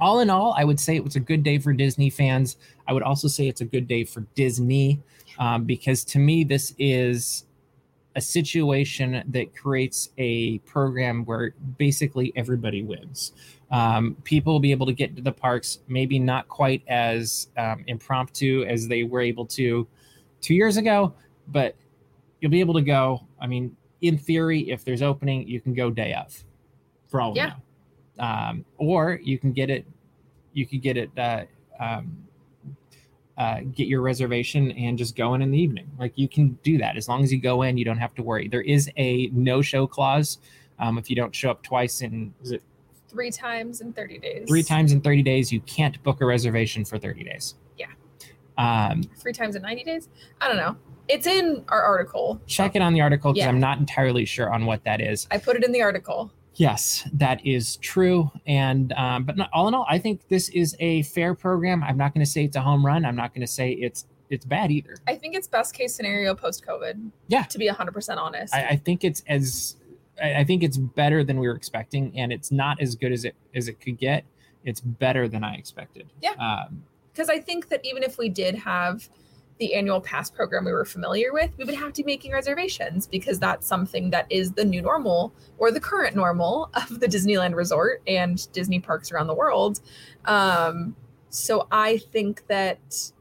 all 0.00 0.20
in 0.20 0.30
all, 0.30 0.54
I 0.56 0.64
would 0.64 0.78
say 0.78 0.96
it 0.96 1.04
was 1.04 1.16
a 1.16 1.20
good 1.20 1.42
day 1.42 1.58
for 1.58 1.72
Disney 1.72 2.10
fans. 2.10 2.56
I 2.86 2.92
would 2.92 3.02
also 3.02 3.28
say 3.28 3.48
it's 3.48 3.62
a 3.62 3.64
good 3.64 3.88
day 3.88 4.04
for 4.04 4.20
Disney 4.34 5.00
um, 5.38 5.64
because 5.64 6.04
to 6.04 6.18
me, 6.18 6.44
this 6.44 6.74
is 6.78 7.45
a 8.16 8.20
situation 8.20 9.22
that 9.28 9.54
creates 9.54 10.10
a 10.16 10.58
program 10.60 11.24
where 11.26 11.54
basically 11.76 12.32
everybody 12.34 12.82
wins. 12.82 13.32
Um, 13.70 14.16
people 14.24 14.54
will 14.54 14.60
be 14.60 14.70
able 14.70 14.86
to 14.86 14.92
get 14.94 15.14
to 15.16 15.22
the 15.22 15.32
parks, 15.32 15.80
maybe 15.86 16.18
not 16.18 16.48
quite 16.48 16.82
as 16.88 17.48
um, 17.58 17.84
impromptu 17.86 18.64
as 18.66 18.88
they 18.88 19.02
were 19.02 19.20
able 19.20 19.44
to 19.46 19.86
two 20.40 20.54
years 20.54 20.78
ago, 20.78 21.12
but 21.48 21.74
you'll 22.40 22.50
be 22.50 22.60
able 22.60 22.74
to 22.74 22.82
go. 22.82 23.20
I 23.38 23.46
mean, 23.46 23.76
in 24.00 24.16
theory, 24.16 24.70
if 24.70 24.84
there's 24.84 25.02
opening, 25.02 25.46
you 25.46 25.60
can 25.60 25.74
go 25.74 25.90
day 25.90 26.14
of 26.14 26.42
for 27.08 27.20
all 27.20 27.34
Yeah. 27.36 27.44
we 27.44 27.50
know. 27.50 28.24
Um, 28.28 28.64
or 28.78 29.20
you 29.22 29.38
can 29.38 29.52
get 29.52 29.68
it, 29.68 29.84
you 30.54 30.64
could 30.66 30.80
get 30.80 30.96
it, 30.96 31.10
uh, 31.18 31.44
um, 31.78 32.16
uh, 33.38 33.60
get 33.74 33.86
your 33.86 34.00
reservation 34.00 34.70
and 34.72 34.96
just 34.96 35.14
go 35.16 35.34
in 35.34 35.42
in 35.42 35.50
the 35.50 35.58
evening. 35.58 35.88
Like 35.98 36.12
you 36.16 36.28
can 36.28 36.58
do 36.62 36.78
that 36.78 36.96
as 36.96 37.08
long 37.08 37.22
as 37.22 37.32
you 37.32 37.40
go 37.40 37.62
in, 37.62 37.76
you 37.76 37.84
don't 37.84 37.98
have 37.98 38.14
to 38.14 38.22
worry. 38.22 38.48
There 38.48 38.62
is 38.62 38.90
a 38.96 39.26
no-show 39.32 39.86
clause. 39.86 40.38
Um, 40.78 40.98
if 40.98 41.08
you 41.10 41.16
don't 41.16 41.34
show 41.34 41.50
up 41.50 41.62
twice 41.62 42.00
in 42.02 42.32
is 42.42 42.52
it 42.52 42.62
Three 43.08 43.30
times 43.30 43.80
in 43.80 43.92
30 43.92 44.18
days. 44.18 44.48
three 44.48 44.62
times 44.62 44.92
in 44.92 45.00
30 45.00 45.22
days, 45.22 45.50
you 45.52 45.60
can't 45.60 46.02
book 46.02 46.20
a 46.20 46.26
reservation 46.26 46.84
for 46.84 46.98
30 46.98 47.24
days. 47.24 47.54
Yeah. 47.78 47.86
Um, 48.58 49.02
Three 49.16 49.32
times 49.32 49.54
in 49.56 49.62
90 49.62 49.84
days? 49.84 50.08
I 50.40 50.48
don't 50.48 50.56
know. 50.56 50.76
It's 51.08 51.26
in 51.26 51.64
our 51.68 51.82
article. 51.82 52.40
check 52.46 52.74
it 52.74 52.82
on 52.82 52.92
the 52.94 53.00
article 53.00 53.32
because 53.32 53.44
Yeah. 53.44 53.48
I'm 53.48 53.60
not 53.60 53.78
entirely 53.78 54.24
sure 54.24 54.52
on 54.52 54.66
what 54.66 54.82
that 54.84 55.00
is. 55.00 55.28
I 55.30 55.38
put 55.38 55.56
it 55.56 55.62
in 55.64 55.72
the 55.72 55.80
article. 55.82 56.32
Yes, 56.56 57.06
that 57.12 57.44
is 57.46 57.76
true. 57.76 58.30
And 58.46 58.92
um, 58.94 59.24
but 59.24 59.36
not, 59.36 59.50
all 59.52 59.68
in 59.68 59.74
all, 59.74 59.86
I 59.88 59.98
think 59.98 60.26
this 60.28 60.48
is 60.48 60.74
a 60.80 61.02
fair 61.02 61.34
program. 61.34 61.84
I'm 61.84 61.98
not 61.98 62.14
going 62.14 62.24
to 62.24 62.30
say 62.30 62.44
it's 62.44 62.56
a 62.56 62.62
home 62.62 62.84
run. 62.84 63.04
I'm 63.04 63.16
not 63.16 63.34
going 63.34 63.42
to 63.42 63.52
say 63.52 63.72
it's 63.72 64.06
it's 64.30 64.44
bad 64.44 64.70
either. 64.70 64.96
I 65.06 65.14
think 65.16 65.34
it's 65.34 65.46
best 65.46 65.74
case 65.74 65.94
scenario 65.94 66.34
post 66.34 66.66
COVID. 66.66 67.10
Yeah. 67.28 67.44
To 67.44 67.58
be 67.58 67.68
100% 67.68 68.16
honest. 68.16 68.54
I, 68.54 68.66
I 68.70 68.76
think 68.76 69.04
it's 69.04 69.22
as 69.28 69.76
I 70.20 70.36
I 70.36 70.44
think 70.44 70.62
it's 70.62 70.78
better 70.78 71.22
than 71.22 71.38
we 71.38 71.46
were 71.46 71.54
expecting, 71.54 72.18
and 72.18 72.32
it's 72.32 72.50
not 72.50 72.80
as 72.80 72.94
good 72.94 73.12
as 73.12 73.24
it 73.24 73.34
as 73.54 73.68
it 73.68 73.80
could 73.80 73.98
get. 73.98 74.24
It's 74.64 74.80
better 74.80 75.28
than 75.28 75.44
I 75.44 75.54
expected. 75.54 76.06
Yeah. 76.22 76.32
Um, 76.32 76.84
because 77.12 77.28
I 77.30 77.38
think 77.38 77.68
that 77.68 77.80
even 77.84 78.02
if 78.02 78.18
we 78.18 78.28
did 78.28 78.56
have 78.56 79.08
the 79.58 79.74
annual 79.74 80.00
pass 80.00 80.30
program 80.30 80.64
we 80.64 80.72
were 80.72 80.84
familiar 80.84 81.32
with, 81.32 81.50
we 81.56 81.64
would 81.64 81.74
have 81.74 81.92
to 81.94 82.02
be 82.02 82.12
making 82.12 82.32
reservations 82.32 83.06
because 83.06 83.38
that's 83.38 83.66
something 83.66 84.10
that 84.10 84.26
is 84.30 84.52
the 84.52 84.64
new 84.64 84.82
normal 84.82 85.32
or 85.58 85.70
the 85.70 85.80
current 85.80 86.14
normal 86.14 86.70
of 86.74 87.00
the 87.00 87.06
Disneyland 87.06 87.54
Resort 87.54 88.02
and 88.06 88.50
Disney 88.52 88.80
parks 88.80 89.10
around 89.10 89.26
the 89.26 89.34
world. 89.34 89.80
Um, 90.26 90.94
so 91.30 91.68
I 91.70 91.98
think 91.98 92.46
that 92.48 93.12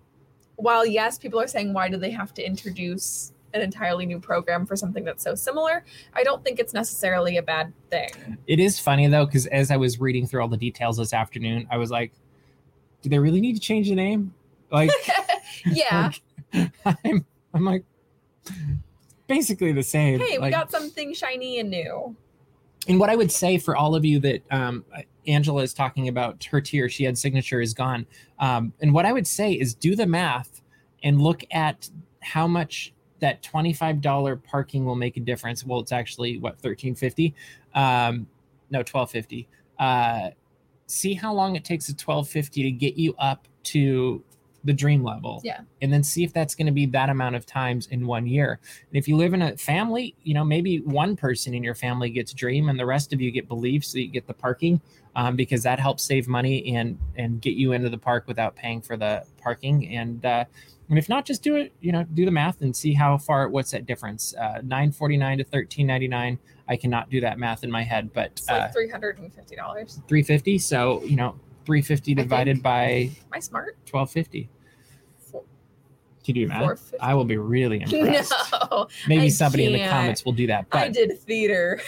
while 0.58 0.86
yes, 0.86 1.18
people 1.18 1.40
are 1.40 1.48
saying 1.48 1.74
why 1.74 1.90
do 1.90 1.98
they 1.98 2.12
have 2.12 2.34
to 2.36 2.46
introduce 2.46 3.34
an 3.54 3.62
entirely 3.62 4.06
new 4.06 4.20
program 4.20 4.66
for 4.66 4.76
something 4.76 5.06
that's 5.06 5.24
so 5.24 5.34
similar, 5.36 5.86
I 6.14 6.24
don't 6.24 6.44
think 6.44 6.60
it's 6.60 6.74
necessarily 6.74 7.38
a 7.38 7.42
bad 7.42 7.74
thing. 7.90 8.38
it 8.48 8.60
is 8.60 8.80
funny 8.80 9.08
though, 9.08 9.26
because 9.26 9.46
as 9.48 9.72
I 9.72 9.78
was 9.78 10.00
reading 10.00 10.28
through 10.28 10.42
all 10.42 10.50
the 10.50 10.58
details 10.58 10.98
this 10.98 11.14
afternoon, 11.14 11.68
I 11.72 11.78
was 11.78 11.90
like, 11.90 12.12
"Do 13.02 13.10
they 13.10 13.20
really 13.20 13.40
need 13.40 13.54
to 13.54 13.62
change 13.62 13.88
the 13.88 13.96
name?" 13.96 14.34
Like, 14.72 14.92
yeah. 15.66 16.12
like, 16.54 16.72
I'm 17.06 17.26
I'm 17.54 17.66
like 17.66 17.84
basically 19.28 19.72
the 19.72 19.84
same. 19.84 20.20
Hey, 20.20 20.38
we 20.38 20.50
got 20.50 20.72
something 20.72 21.14
shiny 21.14 21.60
and 21.60 21.70
new. 21.70 22.16
and 22.88 23.00
what 23.00 23.10
I 23.10 23.16
would 23.16 23.32
say 23.32 23.58
for 23.58 23.76
all 23.76 23.96
of 23.96 24.06
you 24.06 24.20
that 24.20 24.44
um, 24.52 24.86
Angela 25.28 25.64
is 25.64 25.74
talking 25.74 26.08
about 26.08 26.44
her 26.46 26.62
tier, 26.62 26.90
she 26.90 27.04
had 27.04 27.18
signature 27.18 27.62
is 27.62 27.74
gone. 27.74 28.06
Um, 28.40 28.74
and 28.82 28.94
what 28.94 29.06
I 29.06 29.14
would 29.14 29.28
say 29.28 29.54
is 29.54 29.74
do 29.74 29.96
the 29.96 30.06
math 30.06 30.62
and 31.04 31.22
look 31.22 31.44
at 31.52 31.90
how 32.22 32.48
much 32.48 32.94
that 33.20 33.42
$25 33.42 34.44
parking 34.44 34.86
will 34.86 34.96
make 34.96 35.18
a 35.18 35.20
difference. 35.20 35.66
Well, 35.66 35.80
it's 35.80 35.92
actually 35.92 36.38
what, 36.38 36.54
1350? 36.54 37.34
Um, 37.74 38.28
no, 38.70 38.80
1250. 38.80 39.48
Uh, 39.80 40.30
see 40.88 41.14
how 41.14 41.34
long 41.34 41.56
it 41.56 41.64
takes 41.64 41.88
a 41.90 41.94
1250 41.94 42.64
to 42.64 42.72
get 42.72 42.96
you 42.98 43.16
up 43.18 43.48
to 43.64 44.24
the 44.66 44.74
dream 44.74 45.04
level 45.04 45.40
Yeah. 45.44 45.62
and 45.82 45.94
then 45.94 46.04
see 46.04 46.24
if 46.24 46.34
that's 46.34 46.56
going 46.56 46.66
to 46.66 46.72
be 46.74 46.86
that 46.88 47.10
amount 47.10 47.36
of 47.36 47.46
times 47.46 47.88
in 47.88 48.06
one 48.08 48.26
year. 48.28 48.60
And 48.90 48.98
if 48.98 49.08
you 49.08 49.16
live 49.16 49.34
in 49.34 49.42
a 49.42 49.56
family 49.56 50.16
you 50.24 50.34
know 50.34 50.44
maybe 50.44 50.80
one 50.80 51.16
person 51.16 51.54
in 51.54 51.64
your 51.64 51.76
family 51.76 52.10
gets 52.10 52.34
dream 52.34 52.68
and 52.70 52.78
the 52.80 52.86
rest 52.86 53.14
of 53.14 53.22
you 53.22 53.32
get 53.32 53.48
believe 53.48 53.86
so 53.86 53.98
you 54.00 54.08
get 54.08 54.28
the 54.28 54.34
parking 54.34 54.82
um, 55.16 55.36
because 55.38 55.64
that 55.64 55.80
helps 55.80 56.04
save 56.04 56.28
money 56.28 56.76
and 56.76 56.98
and 57.16 57.40
get 57.42 57.54
you 57.54 57.72
into 57.72 57.90
the 57.90 57.98
park 57.98 58.26
without 58.28 58.56
paying 58.56 58.82
for 58.82 58.98
the 58.98 59.24
parking. 59.42 59.88
And 59.96 60.26
uh, 60.26 60.44
and 60.90 60.98
if 61.00 61.08
not 61.10 61.26
just 61.26 61.42
do 61.44 61.56
it 61.56 61.72
you 61.80 61.92
know 61.92 62.04
do 62.14 62.26
the 62.26 62.32
math 62.32 62.62
and 62.62 62.76
see 62.76 62.94
how 62.94 63.18
far 63.18 63.48
what's 63.48 63.72
that 63.72 63.86
difference? 63.86 64.34
Uh, 64.36 64.62
949 64.64 65.38
to 65.38 65.44
1399 65.44 66.40
i 66.68 66.76
cannot 66.76 67.10
do 67.12 67.22
that 67.22 67.38
math 67.38 67.64
in 67.64 67.70
my 67.72 67.84
head 67.84 68.12
but 68.14 68.28
It's 68.32 68.50
uh, 68.50 68.54
like 68.54 68.74
three 68.74 68.90
hundred 68.90 69.20
and 69.20 69.32
fifty 69.34 69.56
dollars. 69.56 70.02
350 70.08 70.58
so 70.58 71.04
you 71.04 71.16
know 71.16 71.36
350 71.66 72.14
divided 72.16 72.62
by 72.64 73.12
I 73.34 73.40
smart? 73.40 73.78
1250 73.90 74.50
Four, 75.18 75.44
can 76.24 76.36
you 76.36 76.46
do 76.46 76.48
math 76.48 76.94
i 77.02 77.14
will 77.14 77.26
be 77.26 77.38
really 77.38 77.82
impressed 77.82 78.34
No, 78.72 78.88
Maybe 79.08 79.26
I 79.26 79.30
somebody 79.30 79.66
in 79.66 79.74
the 79.74 79.88
comments 79.88 80.24
will 80.26 80.34
do 80.34 80.48
that. 80.48 80.70
But 80.70 80.78
I 80.80 80.90
did 80.90 81.20
theater. 81.20 81.82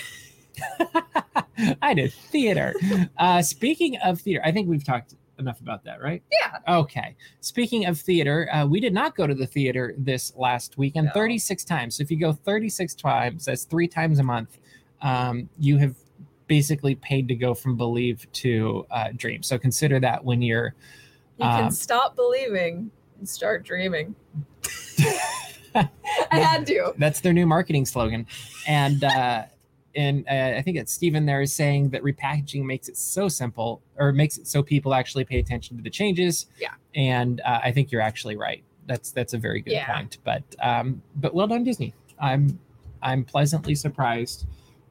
I 1.82 1.94
did 1.94 2.14
theater. 2.14 2.74
Uh, 3.18 3.42
speaking 3.42 3.98
of 4.04 4.22
theater, 4.22 4.42
I 4.44 4.52
think 4.52 4.68
we've 4.68 4.84
talked 4.84 5.16
enough 5.40 5.60
about 5.62 5.84
that, 5.86 6.02
right? 6.02 6.24
Yeah. 6.32 6.78
Okay. 6.80 7.16
Speaking 7.42 7.86
of 7.86 8.00
theater, 8.00 8.50
uh, 8.52 8.66
we 8.66 8.80
did 8.80 8.94
not 8.94 9.16
go 9.16 9.28
to 9.28 9.36
the 9.36 9.46
theater 9.46 9.94
this 9.98 10.36
last 10.36 10.78
weekend 10.78 11.08
No. 11.08 11.14
36 11.14 11.64
times. 11.64 11.96
So 11.96 12.02
if 12.02 12.12
you 12.12 12.20
go 12.20 12.34
36 12.34 12.96
times, 12.96 13.46
that's 13.46 13.64
three 13.66 13.88
times 13.88 14.20
a 14.20 14.24
month, 14.24 14.58
um, 15.02 15.50
you 15.60 15.78
have 15.78 15.96
basically 16.48 16.96
paid 16.96 17.28
to 17.28 17.36
go 17.36 17.54
from 17.54 17.76
Believe 17.76 18.26
to 18.34 18.86
uh, 18.92 19.10
Dream. 19.16 19.44
So 19.44 19.58
consider 19.58 20.00
that 20.00 20.24
when 20.24 20.42
you're. 20.42 20.74
You 21.38 21.46
can 21.46 21.66
Um, 21.66 21.72
stop 21.72 22.16
believing 22.16 22.90
and 23.20 23.28
start 23.30 23.64
dreaming. 23.64 24.16
I 25.76 25.90
had 26.32 26.66
to. 26.68 26.94
That's 26.98 27.20
their 27.20 27.34
new 27.34 27.46
marketing 27.46 27.86
slogan. 27.86 28.26
And 28.68 29.04
uh, 29.04 29.44
and 29.96 30.26
uh, 30.28 30.56
I 30.58 30.62
think 30.62 30.78
it's 30.78 30.92
Stephen 30.94 31.26
there 31.26 31.42
is 31.42 31.54
saying 31.54 31.90
that 31.90 32.02
repackaging 32.04 32.64
makes 32.64 32.88
it 32.90 32.98
so 32.98 33.28
simple, 33.28 33.82
or 33.98 34.12
makes 34.12 34.38
it 34.38 34.48
so 34.48 34.64
people 34.64 34.94
actually 34.94 35.26
pay 35.26 35.40
attention 35.40 35.78
to 35.78 35.84
the 35.84 35.90
changes. 35.90 36.48
Yeah. 36.60 36.74
And 36.96 37.42
uh, 37.42 37.60
I 37.64 37.72
think 37.72 37.92
you're 37.92 38.02
actually 38.02 38.36
right. 38.36 38.64
That's 38.88 39.12
that's 39.12 39.34
a 39.34 39.38
very 39.38 39.62
good 39.62 39.74
Yeah. 39.74 39.94
point. 39.94 40.18
But 40.24 40.44
um, 40.60 41.02
but 41.16 41.34
well 41.34 41.48
done, 41.48 41.64
Disney. 41.64 41.94
I'm 42.20 42.58
I'm 43.02 43.24
pleasantly 43.24 43.76
surprised. 43.76 44.46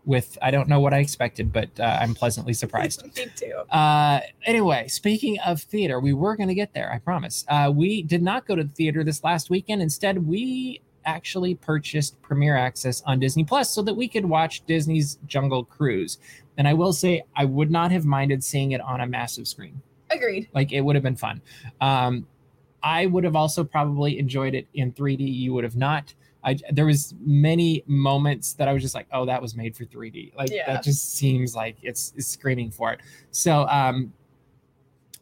With 0.07 0.38
I 0.40 0.51
don't 0.51 0.69
know 0.69 0.81
what 0.81 0.95
I 0.95 0.99
expected, 0.99 1.53
but 1.53 1.69
uh, 1.79 1.99
I'm 2.01 2.14
pleasantly 2.14 2.53
surprised. 2.53 3.05
Me 3.16 3.27
too. 3.35 3.55
Uh, 3.71 4.21
anyway, 4.45 4.87
speaking 4.88 5.38
of 5.40 5.61
theater, 5.61 6.01
we 6.01 6.12
were 6.12 6.37
going 6.37 6.49
to 6.49 6.55
get 6.55 6.73
there, 6.73 6.92
I 6.92 6.99
promise. 6.99 7.45
Uh, 7.49 7.73
we 7.75 8.03
did 8.03 8.23
not 8.23 8.47
go 8.47 8.55
to 8.55 8.62
the 8.62 8.73
theater 8.73 9.03
this 9.03 9.25
last 9.25 9.51
weekend. 9.51 9.83
Instead, 9.83 10.25
we 10.27 10.81
actually 11.07 11.55
purchased 11.55 12.21
Premiere 12.21 12.57
Access 12.57 13.03
on 13.03 13.19
Disney 13.19 13.45
Plus 13.45 13.71
so 13.71 13.83
that 13.83 13.95
we 13.95 14.09
could 14.09 14.25
watch 14.25 14.64
Disney's 14.66 15.19
Jungle 15.27 15.64
Cruise. 15.64 16.19
And 16.59 16.69
I 16.69 16.75
will 16.75 16.92
say, 16.92 17.23
I 17.35 17.45
would 17.45 17.71
not 17.71 17.90
have 17.92 18.05
minded 18.05 18.42
seeing 18.45 18.73
it 18.73 18.81
on 18.81 19.01
a 19.01 19.07
massive 19.07 19.49
screen. 19.49 19.81
Agreed. 20.11 20.49
Like, 20.55 20.73
it 20.73 20.81
would 20.83 20.97
have 20.97 21.03
been 21.03 21.16
fun. 21.16 21.40
Um, 21.81 22.27
I 22.83 23.07
would 23.07 23.25
have 23.25 23.37
also 23.37 23.64
probably 23.64 24.19
enjoyed 24.19 24.55
it 24.55 24.66
in 24.75 24.92
3D. 24.92 25.21
You 25.21 25.55
would 25.55 25.64
have 25.64 25.77
not. 25.77 26.14
I, 26.47 26.57
there 26.71 26.87
was 26.87 27.13
many 27.21 27.83
moments 27.87 28.53
that 28.55 28.69
I 28.69 28.73
was 28.73 28.81
just 28.81 28.95
like, 28.95 29.09
oh, 29.13 29.27
that 29.27 29.43
was 29.43 29.57
made 29.57 29.77
for 29.77 29.85
3D. 29.85 30.35
Like 30.37 30.51
Yeah. 30.51 30.73
that 30.73 30.85
just 30.85 31.15
seems 31.15 31.57
like 31.57 31.77
it's, 31.83 32.13
it's 32.17 32.29
screaming 32.29 32.71
for 32.71 32.93
it. 32.93 33.01
So 33.33 33.67
um, 33.69 34.13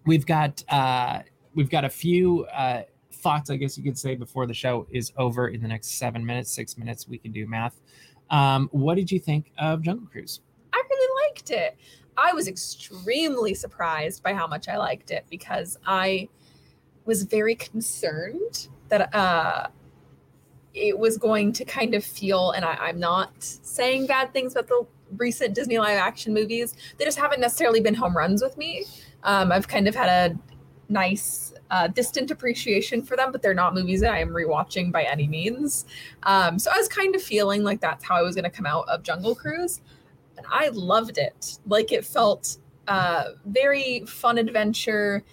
we've 0.05 0.27
got 0.27 0.63
uh, 0.69 1.21
we've 1.55 1.71
got 1.71 1.85
a 1.85 1.89
few 1.89 2.45
uh, 2.55 2.83
thoughts, 3.11 3.49
I 3.49 3.57
guess 3.57 3.79
you 3.79 3.85
could 3.85 3.99
say, 3.99 4.15
before 4.17 4.47
the 4.47 4.53
show 4.53 4.87
is 4.91 5.13
over 5.17 5.49
in 5.49 5.63
the 5.63 5.69
next 5.69 5.93
seven 5.99 6.25
minutes, 6.25 6.51
six 6.53 6.77
minutes. 6.77 7.09
We 7.09 7.17
can 7.17 7.33
do 7.33 7.47
math. 7.47 7.81
Um, 8.31 8.69
what 8.73 8.97
did 8.97 9.11
you 9.11 9.19
think 9.19 9.51
of 9.59 9.81
Jungle 9.81 10.07
Cruise? 10.07 10.41
I 10.75 10.83
really 10.91 11.27
liked 11.27 11.51
it. 11.51 11.77
I 12.19 12.33
was 12.33 12.49
extremely 12.49 13.55
surprised 13.55 14.23
by 14.23 14.35
how 14.35 14.47
much 14.47 14.69
I 14.69 14.77
liked 14.77 15.11
it 15.11 15.25
because 15.31 15.79
I 15.87 16.29
was 17.07 17.23
very 17.23 17.55
concerned 17.55 18.69
that 18.89 19.15
uh, 19.15 19.69
it 20.75 20.99
was 20.99 21.17
going 21.19 21.53
to 21.55 21.65
kind 21.65 21.95
of 21.95 22.05
feel, 22.05 22.51
and 22.51 22.65
I, 22.65 22.75
I'm 22.75 23.01
not 23.01 23.31
saying 23.39 24.07
bad 24.07 24.33
things 24.33 24.53
about 24.53 24.69
the 24.69 24.87
recent 25.17 25.55
Disney 25.55 25.79
live 25.79 25.99
action 25.99 26.35
movies. 26.35 26.75
They 26.99 27.05
just 27.05 27.19
haven't 27.19 27.41
necessarily 27.41 27.81
been 27.81 27.95
home 27.95 28.17
runs 28.17 28.43
with 28.43 28.57
me. 28.59 28.85
Um, 29.23 29.53
I've 29.53 29.69
kind 29.69 29.87
of 29.89 29.95
had 29.95 30.09
a 30.09 30.39
nice, 30.89 31.55
uh, 31.71 31.87
distant 31.89 32.31
appreciation 32.31 33.03
for 33.03 33.17
them, 33.17 33.33
but 33.33 33.41
they're 33.41 33.55
not 33.55 33.75
movies 33.75 34.01
that 34.01 34.13
I 34.13 34.19
am 34.19 34.31
rewatching 34.31 34.93
by 34.93 35.05
any 35.05 35.27
means. 35.27 35.87
Um, 36.25 36.59
so 36.59 36.71
I 36.75 36.77
was 36.77 36.89
kind 36.89 37.15
of 37.15 37.23
feeling 37.23 37.63
like 37.63 37.81
that's 37.81 38.05
how 38.05 38.17
I 38.17 38.23
was 38.23 38.35
going 38.35 38.45
to 38.45 38.51
come 38.51 38.67
out 38.67 38.89
of 38.89 39.03
Jungle 39.03 39.35
Cruise 39.35 39.81
and 40.37 40.47
I 40.51 40.69
loved 40.69 41.19
it. 41.19 41.59
Like 41.67 41.93
it 41.93 42.05
felt 42.05 42.59
Uh, 42.87 43.33
very 43.47 44.05
fun 44.07 44.37
adventure, 44.37 45.25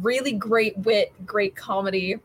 really 0.00 0.32
great 0.32 0.74
wit, 0.78 1.12
great 1.26 1.54
comedy, 1.54 2.16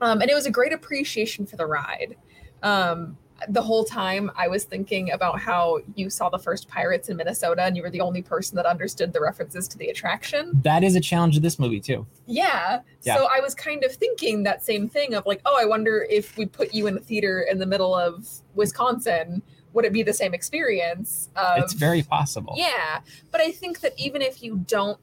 um, 0.00 0.20
and 0.20 0.30
it 0.30 0.34
was 0.34 0.46
a 0.46 0.50
great 0.50 0.72
appreciation 0.72 1.46
for 1.46 1.56
the 1.56 1.66
ride. 1.66 2.16
Um, 2.62 3.16
the 3.48 3.62
whole 3.62 3.84
time 3.84 4.30
I 4.36 4.48
was 4.48 4.64
thinking 4.64 5.10
about 5.12 5.38
how 5.38 5.80
you 5.94 6.08
saw 6.08 6.28
the 6.28 6.38
first 6.38 6.68
Pirates 6.68 7.08
in 7.08 7.16
Minnesota 7.16 7.62
and 7.62 7.76
you 7.76 7.82
were 7.82 7.90
the 7.90 8.00
only 8.00 8.22
person 8.22 8.56
that 8.56 8.66
understood 8.66 9.12
the 9.12 9.20
references 9.20 9.68
to 9.68 9.78
the 9.78 9.88
attraction. 9.88 10.52
That 10.62 10.82
is 10.82 10.96
a 10.96 11.00
challenge 11.00 11.36
of 11.36 11.42
this 11.42 11.58
movie 11.58 11.80
too. 11.80 12.06
Yeah. 12.26 12.80
Yeah. 13.02 13.16
So 13.16 13.28
I 13.30 13.40
was 13.40 13.54
kind 13.54 13.84
of 13.84 13.92
thinking 13.92 14.42
that 14.44 14.64
same 14.64 14.88
thing 14.88 15.14
of 15.14 15.26
like, 15.26 15.42
oh, 15.44 15.56
I 15.60 15.66
wonder 15.66 16.06
if 16.08 16.36
we 16.36 16.46
put 16.46 16.72
you 16.72 16.86
in 16.86 16.96
a 16.96 17.00
theater 17.00 17.42
in 17.42 17.58
the 17.58 17.66
middle 17.66 17.94
of 17.94 18.26
Wisconsin, 18.54 19.42
would 19.74 19.84
it 19.84 19.92
be 19.92 20.02
the 20.02 20.14
same 20.14 20.32
experience? 20.32 21.28
Of, 21.36 21.58
it's 21.58 21.74
very 21.74 22.02
possible. 22.02 22.54
yeah. 22.56 23.00
But 23.30 23.42
I 23.42 23.50
think 23.50 23.80
that 23.80 23.92
even 23.98 24.22
if 24.22 24.42
you 24.42 24.64
don't 24.66 24.98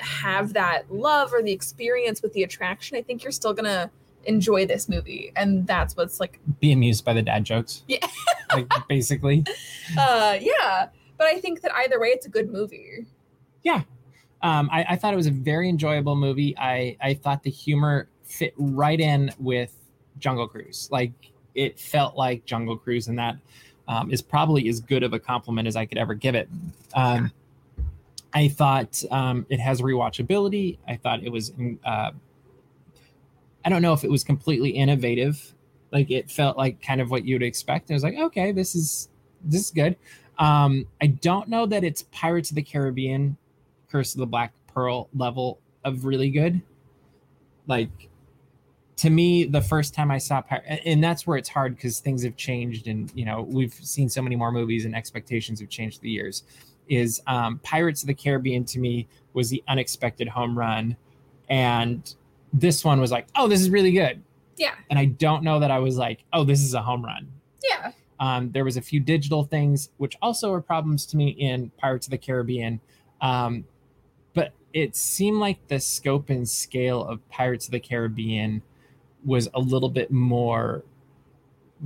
have 0.00 0.52
that 0.54 0.92
love 0.92 1.32
or 1.32 1.42
the 1.42 1.52
experience 1.52 2.22
with 2.22 2.32
the 2.32 2.42
attraction, 2.42 2.96
I 2.96 3.02
think 3.02 3.22
you're 3.22 3.32
still 3.32 3.52
gonna 3.52 3.90
enjoy 4.24 4.66
this 4.66 4.88
movie. 4.88 5.32
And 5.36 5.66
that's 5.66 5.96
what's 5.96 6.20
like 6.20 6.38
Be 6.60 6.72
amused 6.72 7.04
by 7.04 7.12
the 7.12 7.22
dad 7.22 7.44
jokes. 7.44 7.82
Yeah. 7.86 8.06
like 8.52 8.70
basically. 8.88 9.44
uh 9.98 10.38
yeah. 10.40 10.88
But 11.16 11.26
I 11.26 11.40
think 11.40 11.62
that 11.62 11.72
either 11.74 11.98
way 12.00 12.08
it's 12.08 12.26
a 12.26 12.30
good 12.30 12.50
movie. 12.50 13.06
Yeah 13.62 13.82
um, 14.42 14.68
I, 14.72 14.84
I 14.90 14.96
thought 14.96 15.12
it 15.12 15.16
was 15.16 15.26
a 15.26 15.32
very 15.32 15.68
enjoyable 15.68 16.16
movie. 16.16 16.56
I, 16.56 16.96
I 17.00 17.14
thought 17.14 17.42
the 17.42 17.50
humor 17.50 18.08
fit 18.24 18.54
right 18.56 18.98
in 18.98 19.32
with 19.38 19.74
Jungle 20.18 20.46
Cruise. 20.46 20.88
Like 20.92 21.12
it 21.54 21.78
felt 21.78 22.16
like 22.16 22.44
Jungle 22.44 22.76
Cruise, 22.76 23.08
and 23.08 23.18
that 23.18 23.36
um, 23.88 24.10
is 24.10 24.22
probably 24.22 24.68
as 24.68 24.80
good 24.80 25.02
of 25.02 25.12
a 25.12 25.18
compliment 25.18 25.66
as 25.66 25.76
I 25.76 25.86
could 25.86 25.98
ever 25.98 26.14
give 26.14 26.34
it. 26.34 26.48
Um, 26.94 27.32
I 28.32 28.48
thought 28.48 29.02
um, 29.10 29.46
it 29.48 29.58
has 29.58 29.80
rewatchability. 29.80 30.78
I 30.86 30.96
thought 30.96 31.22
it 31.22 31.30
was. 31.30 31.52
Uh, 31.84 32.10
I 33.64 33.68
don't 33.68 33.82
know 33.82 33.92
if 33.92 34.04
it 34.04 34.10
was 34.10 34.24
completely 34.24 34.70
innovative. 34.70 35.54
Like 35.92 36.10
it 36.10 36.30
felt 36.30 36.56
like 36.56 36.82
kind 36.82 37.00
of 37.00 37.10
what 37.10 37.24
you'd 37.24 37.42
expect. 37.42 37.90
I 37.90 37.94
was 37.94 38.02
like, 38.02 38.16
okay, 38.18 38.52
this 38.52 38.74
is 38.74 39.08
this 39.44 39.62
is 39.62 39.70
good. 39.70 39.96
Um, 40.38 40.86
I 41.00 41.08
don't 41.08 41.48
know 41.48 41.66
that 41.66 41.84
it's 41.84 42.04
Pirates 42.12 42.50
of 42.50 42.56
the 42.56 42.62
Caribbean 42.62 43.36
Curse 43.90 44.14
of 44.14 44.20
the 44.20 44.26
Black 44.26 44.52
Pearl 44.68 45.08
level 45.14 45.60
of 45.84 46.04
really 46.04 46.30
good. 46.30 46.62
Like 47.66 48.08
to 48.98 49.10
me, 49.10 49.44
the 49.44 49.60
first 49.60 49.94
time 49.94 50.10
I 50.10 50.18
saw 50.18 50.40
Pir- 50.40 50.62
and 50.84 51.02
that's 51.02 51.26
where 51.26 51.36
it's 51.36 51.48
hard 51.48 51.76
because 51.76 52.00
things 52.00 52.24
have 52.24 52.36
changed, 52.36 52.88
and 52.88 53.10
you 53.14 53.24
know 53.24 53.42
we've 53.42 53.72
seen 53.72 54.08
so 54.08 54.20
many 54.20 54.36
more 54.36 54.52
movies, 54.52 54.84
and 54.84 54.94
expectations 54.94 55.60
have 55.60 55.68
changed 55.68 56.02
the 56.02 56.10
years. 56.10 56.42
Is 56.88 57.20
um, 57.26 57.60
Pirates 57.62 58.02
of 58.02 58.08
the 58.08 58.14
Caribbean 58.14 58.64
to 58.66 58.78
me 58.78 59.06
was 59.34 59.50
the 59.50 59.62
unexpected 59.68 60.28
home 60.28 60.58
run, 60.58 60.96
and 61.48 62.14
this 62.52 62.84
one 62.84 63.00
was 63.00 63.10
like, 63.10 63.26
oh, 63.36 63.48
this 63.48 63.60
is 63.60 63.70
really 63.70 63.92
good. 63.92 64.22
Yeah. 64.56 64.74
And 64.90 64.98
I 64.98 65.06
don't 65.06 65.42
know 65.42 65.60
that 65.60 65.70
I 65.70 65.78
was 65.78 65.96
like, 65.96 66.24
oh, 66.32 66.44
this 66.44 66.62
is 66.62 66.74
a 66.74 66.82
home 66.82 67.04
run. 67.04 67.30
Yeah. 67.62 67.92
Um, 68.20 68.50
there 68.50 68.64
was 68.64 68.76
a 68.76 68.82
few 68.82 69.00
digital 69.00 69.44
things, 69.44 69.90
which 69.98 70.16
also 70.20 70.50
were 70.50 70.60
problems 70.60 71.06
to 71.06 71.16
me 71.16 71.28
in 71.28 71.70
Pirates 71.78 72.06
of 72.06 72.10
the 72.10 72.18
Caribbean. 72.18 72.80
Um, 73.20 73.64
but 74.34 74.52
it 74.72 74.96
seemed 74.96 75.38
like 75.38 75.66
the 75.68 75.78
scope 75.78 76.30
and 76.30 76.48
scale 76.48 77.04
of 77.04 77.26
Pirates 77.28 77.66
of 77.66 77.72
the 77.72 77.80
Caribbean 77.80 78.62
was 79.24 79.48
a 79.54 79.60
little 79.60 79.88
bit 79.88 80.10
more 80.10 80.84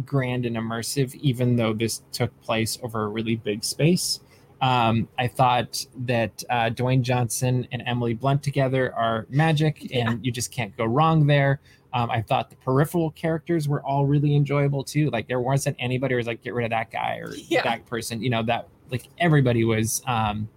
grand 0.07 0.47
and 0.47 0.57
immersive, 0.57 1.15
even 1.17 1.57
though 1.57 1.75
this 1.75 2.03
took 2.13 2.39
place 2.41 2.79
over 2.83 3.03
a 3.03 3.09
really 3.09 3.37
big 3.37 3.63
space. 3.65 4.21
Um, 4.63 5.09
I 5.19 5.27
thought 5.27 5.85
that 6.07 6.43
uh, 6.49 6.71
Dwayne 6.71 7.03
Johnson 7.03 7.67
and 7.73 7.83
Emily 7.85 8.15
Blunt 8.15 8.43
together 8.43 8.95
are 8.95 9.27
magic, 9.29 9.91
Yeah. 9.91 10.11
and 10.13 10.25
you 10.25 10.31
just 10.33 10.51
can't 10.53 10.75
go 10.77 10.85
wrong 10.85 11.27
there. 11.27 11.61
Um, 11.93 12.11
I 12.11 12.23
thought 12.23 12.49
the 12.49 12.57
peripheral 12.57 13.11
characters 13.11 13.69
were 13.69 13.83
all 13.83 14.07
really 14.07 14.35
enjoyable 14.35 14.83
too. 14.85 15.11
Like 15.11 15.29
there 15.29 15.41
wasn't 15.41 15.77
anybody 15.79 16.15
who 16.15 16.19
was 16.19 16.27
like, 16.27 16.43
get 16.43 16.55
rid 16.55 16.65
of 16.65 16.71
that 16.71 16.91
guy 16.91 17.17
or 17.17 17.35
Yeah. 17.35 17.63
that 17.65 17.85
person. 17.87 18.23
You 18.23 18.31
know 18.31 18.43
that 18.45 18.69
like 18.91 19.09
everybody 19.19 19.65
was. 19.65 20.01
Um, 20.07 20.49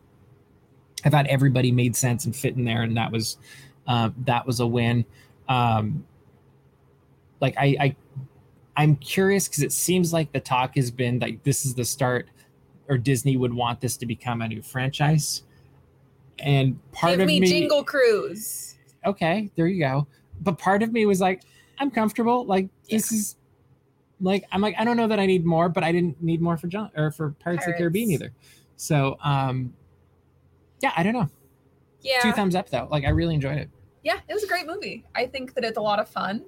I 1.04 1.10
thought 1.10 1.28
everybody 1.28 1.72
made 1.72 1.96
sense 1.96 2.26
and 2.26 2.36
fit 2.36 2.56
in 2.56 2.64
there, 2.64 2.84
and 2.84 2.96
that 2.98 3.12
was 3.12 3.38
uh, 3.88 4.12
that 4.26 4.46
was 4.48 4.60
a 4.60 4.68
win. 4.68 5.04
Um, 5.50 6.06
like 7.42 7.56
I, 7.58 7.76
I 7.80 7.96
I'm 8.78 8.96
curious 8.98 9.48
because 9.48 9.64
it 9.64 9.72
seems 9.72 10.14
like 10.14 10.32
the 10.32 10.40
talk 10.40 10.76
has 10.76 10.90
been 10.92 11.20
like 11.20 11.44
this 11.44 11.66
is 11.66 11.74
the 11.76 11.86
start, 11.86 12.30
or 12.88 12.98
Disney 12.98 13.38
would 13.38 13.54
want 13.54 13.82
this 13.82 13.98
to 13.98 14.06
become 14.06 14.42
a 14.42 14.48
new 14.48 14.62
franchise. 14.62 15.44
And 16.40 16.80
part 16.92 17.14
Give 17.14 17.22
of 17.22 17.28
me, 17.28 17.36
Give 17.36 17.42
me, 17.42 17.48
Jingle 17.48 17.84
Cruise. 17.84 18.76
okay, 19.06 19.50
there 19.56 19.68
you 19.68 19.80
go. 19.80 20.08
But 20.42 20.58
part 20.58 20.84
of 20.84 20.92
me 20.92 21.06
was 21.06 21.22
like, 21.22 21.44
I'm 21.80 21.90
comfortable. 21.92 22.46
Like 22.46 22.70
this 22.90 23.12
is 23.12 23.38
like 24.22 24.46
I'm 24.52 24.62
like 24.62 24.76
I 24.78 24.84
don't 24.84 24.98
know 24.98 25.08
that 25.08 25.20
I 25.20 25.26
need 25.26 25.46
more, 25.46 25.70
but 25.70 25.84
I 25.84 25.92
didn't 25.92 26.22
need 26.22 26.42
more 26.42 26.58
for 26.58 26.68
John 26.68 26.92
or 26.96 27.12
for 27.12 27.32
Pirates, 27.40 27.66
of 27.66 27.74
the 27.74 27.78
Caribbean 27.78 28.12
either. 28.12 28.32
So 28.78 29.18
um, 29.24 29.74
yeah, 30.82 30.92
I 30.96 31.04
don't 31.04 31.14
know. 31.14 31.30
Yeah. 32.02 32.20
Two 32.22 32.32
thumbs 32.34 32.56
up 32.56 32.70
though. 32.70 32.88
Like 32.92 33.06
I 33.06 33.10
really 33.10 33.36
enjoyed 33.36 33.58
it. 33.58 33.70
yeah, 34.04 34.20
it 34.28 34.34
was 34.34 34.44
a 34.44 34.48
great 34.48 34.68
movie. 34.68 35.04
I 35.16 35.26
think 35.26 35.54
that 35.56 35.64
it's 35.64 35.78
a 35.78 35.82
lot 35.82 36.00
of 36.00 36.08
fun. 36.08 36.46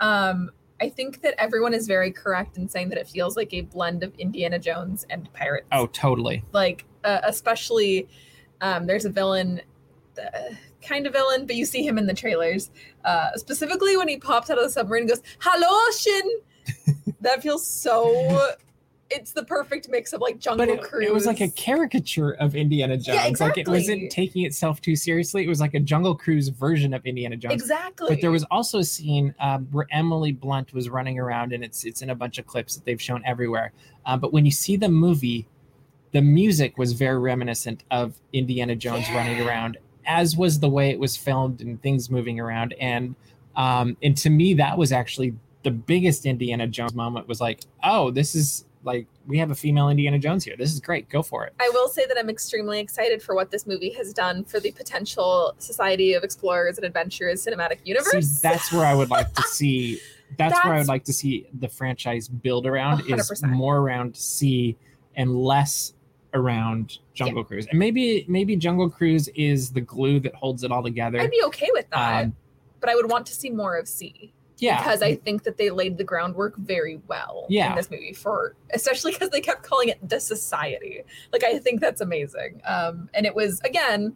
Um, 0.00 0.50
I 0.80 0.88
think 0.88 1.22
that 1.22 1.34
everyone 1.38 1.72
is 1.72 1.86
very 1.86 2.10
correct 2.10 2.56
in 2.56 2.68
saying 2.68 2.88
that 2.90 2.98
it 2.98 3.08
feels 3.08 3.36
like 3.36 3.52
a 3.54 3.62
blend 3.62 4.02
of 4.02 4.14
Indiana 4.16 4.58
Jones 4.58 5.06
and 5.08 5.32
Pirates. 5.32 5.66
Oh, 5.72 5.86
totally. 5.86 6.44
like 6.52 6.84
uh, 7.04 7.20
especially 7.24 8.08
um, 8.60 8.86
there's 8.86 9.04
a 9.04 9.10
villain, 9.10 9.60
uh, 10.18 10.54
kind 10.82 11.06
of 11.06 11.12
villain, 11.12 11.46
but 11.46 11.56
you 11.56 11.64
see 11.64 11.86
him 11.86 11.98
in 11.98 12.06
the 12.06 12.14
trailers. 12.14 12.70
Uh, 13.04 13.32
specifically 13.36 13.96
when 13.96 14.08
he 14.08 14.16
pops 14.16 14.50
out 14.50 14.58
of 14.58 14.64
the 14.64 14.70
submarine 14.70 15.02
and 15.02 15.10
goes, 15.10 15.22
"Hello, 15.40 15.90
Shin." 15.98 17.12
that 17.20 17.42
feels 17.42 17.66
so. 17.66 18.54
It's 19.10 19.32
the 19.32 19.44
perfect 19.44 19.88
mix 19.90 20.12
of 20.12 20.20
like 20.20 20.38
Jungle 20.38 20.66
But 20.66 20.74
it, 20.74 20.82
Cruise. 20.82 21.06
it 21.06 21.12
was 21.12 21.26
like 21.26 21.40
a 21.40 21.48
caricature 21.50 22.32
of 22.32 22.56
Indiana 22.56 22.96
Jones. 22.96 23.16
Yeah, 23.18 23.26
exactly. 23.26 23.62
Like 23.62 23.68
it 23.68 23.70
wasn't 23.70 24.10
taking 24.10 24.44
itself 24.44 24.80
too 24.80 24.96
seriously. 24.96 25.44
It 25.44 25.48
was 25.48 25.60
like 25.60 25.74
a 25.74 25.80
Jungle 25.80 26.14
Cruise 26.14 26.48
version 26.48 26.94
of 26.94 27.04
Indiana 27.04 27.36
Jones. 27.36 27.54
exactly. 27.54 28.08
But 28.08 28.20
there 28.22 28.30
was 28.30 28.44
also 28.50 28.78
a 28.78 28.84
scene 28.84 29.34
um, 29.40 29.68
where 29.72 29.86
Emily 29.90 30.32
Blunt 30.32 30.72
was 30.72 30.88
running 30.88 31.18
around, 31.18 31.52
and 31.52 31.62
it's 31.62 31.84
it's 31.84 32.00
in 32.02 32.10
a 32.10 32.14
bunch 32.14 32.38
of 32.38 32.46
clips 32.46 32.74
that 32.76 32.84
they've 32.84 33.00
shown 33.00 33.22
everywhere. 33.26 33.72
Uh, 34.06 34.16
but 34.16 34.32
when 34.32 34.44
you 34.44 34.50
see 34.50 34.76
the 34.76 34.88
movie, 34.88 35.46
the 36.12 36.22
music 36.22 36.78
was 36.78 36.92
very 36.92 37.18
reminiscent 37.18 37.84
of 37.90 38.14
Indiana 38.32 38.74
Jones 38.74 39.06
running 39.10 39.40
around, 39.46 39.76
as 40.06 40.36
was 40.36 40.60
the 40.60 40.68
way 40.68 40.90
it 40.90 40.98
was 40.98 41.16
filmed 41.16 41.60
and 41.60 41.80
things 41.82 42.08
moving 42.10 42.40
around. 42.40 42.74
And 42.80 43.14
um, 43.54 43.96
and 44.02 44.16
to 44.16 44.30
me, 44.30 44.54
that 44.54 44.78
was 44.78 44.92
actually 44.92 45.34
the 45.62 45.70
biggest 45.70 46.24
Indiana 46.26 46.66
Jones 46.66 46.94
moment. 46.94 47.28
Was 47.28 47.40
like, 47.40 47.60
oh, 47.82 48.10
this 48.10 48.34
is 48.34 48.64
like 48.84 49.06
we 49.26 49.38
have 49.38 49.50
a 49.50 49.54
female 49.54 49.88
Indiana 49.88 50.18
Jones 50.18 50.44
here. 50.44 50.56
This 50.56 50.72
is 50.72 50.80
great. 50.80 51.08
Go 51.08 51.22
for 51.22 51.44
it. 51.44 51.54
I 51.58 51.70
will 51.72 51.88
say 51.88 52.06
that 52.06 52.18
I'm 52.18 52.28
extremely 52.28 52.80
excited 52.80 53.22
for 53.22 53.34
what 53.34 53.50
this 53.50 53.66
movie 53.66 53.90
has 53.90 54.12
done 54.12 54.44
for 54.44 54.60
the 54.60 54.70
potential 54.72 55.54
Society 55.58 56.14
of 56.14 56.22
Explorers 56.22 56.76
and 56.76 56.84
Adventurers 56.84 57.44
cinematic 57.44 57.78
universe. 57.84 58.28
See, 58.28 58.40
that's 58.42 58.72
where 58.72 58.84
I 58.86 58.94
would 58.94 59.10
like 59.10 59.32
to 59.34 59.42
see. 59.48 60.00
That's, 60.36 60.62
where 60.64 60.74
I 60.74 60.78
would 60.78 60.88
like 60.88 61.04
to 61.04 61.12
see 61.12 61.46
the 61.60 61.68
franchise 61.68 62.28
build 62.28 62.66
around 62.66 63.00
is 63.02 63.30
100%. 63.30 63.50
more 63.50 63.78
around 63.78 64.16
sea 64.16 64.76
and 65.14 65.36
less 65.36 65.94
around 66.32 66.98
Jungle 67.14 67.44
Cruise. 67.44 67.66
And 67.70 67.78
maybe 67.78 68.24
maybe 68.28 68.56
Jungle 68.56 68.90
Cruise 68.90 69.28
is 69.28 69.70
the 69.70 69.80
glue 69.80 70.18
that 70.20 70.34
holds 70.34 70.64
it 70.64 70.72
all 70.72 70.82
together. 70.82 71.20
I'd 71.20 71.30
be 71.30 71.42
okay 71.46 71.68
with 71.72 71.88
that, 71.90 72.24
Um, 72.24 72.36
but 72.80 72.90
I 72.90 72.96
would 72.96 73.08
want 73.10 73.26
to 73.26 73.34
see 73.34 73.50
more 73.50 73.76
of 73.76 73.86
C. 73.88 74.32
yeah, 74.58 74.78
because 74.78 75.02
I 75.02 75.16
think 75.16 75.42
that 75.44 75.56
they 75.56 75.70
laid 75.70 75.98
the 75.98 76.04
groundwork 76.04 76.56
very 76.56 77.00
well 77.08 77.46
Yeah. 77.48 77.70
in 77.70 77.76
this 77.76 77.90
movie 77.90 78.12
for 78.12 78.54
especially 78.72 79.12
because 79.12 79.30
they 79.30 79.40
kept 79.40 79.62
calling 79.62 79.88
it 79.88 80.08
the 80.08 80.20
society. 80.20 81.02
Like 81.32 81.44
I 81.44 81.58
think 81.58 81.80
that's 81.80 82.00
amazing. 82.00 82.60
Um, 82.64 83.08
and 83.14 83.26
it 83.26 83.34
was 83.34 83.60
again 83.62 84.14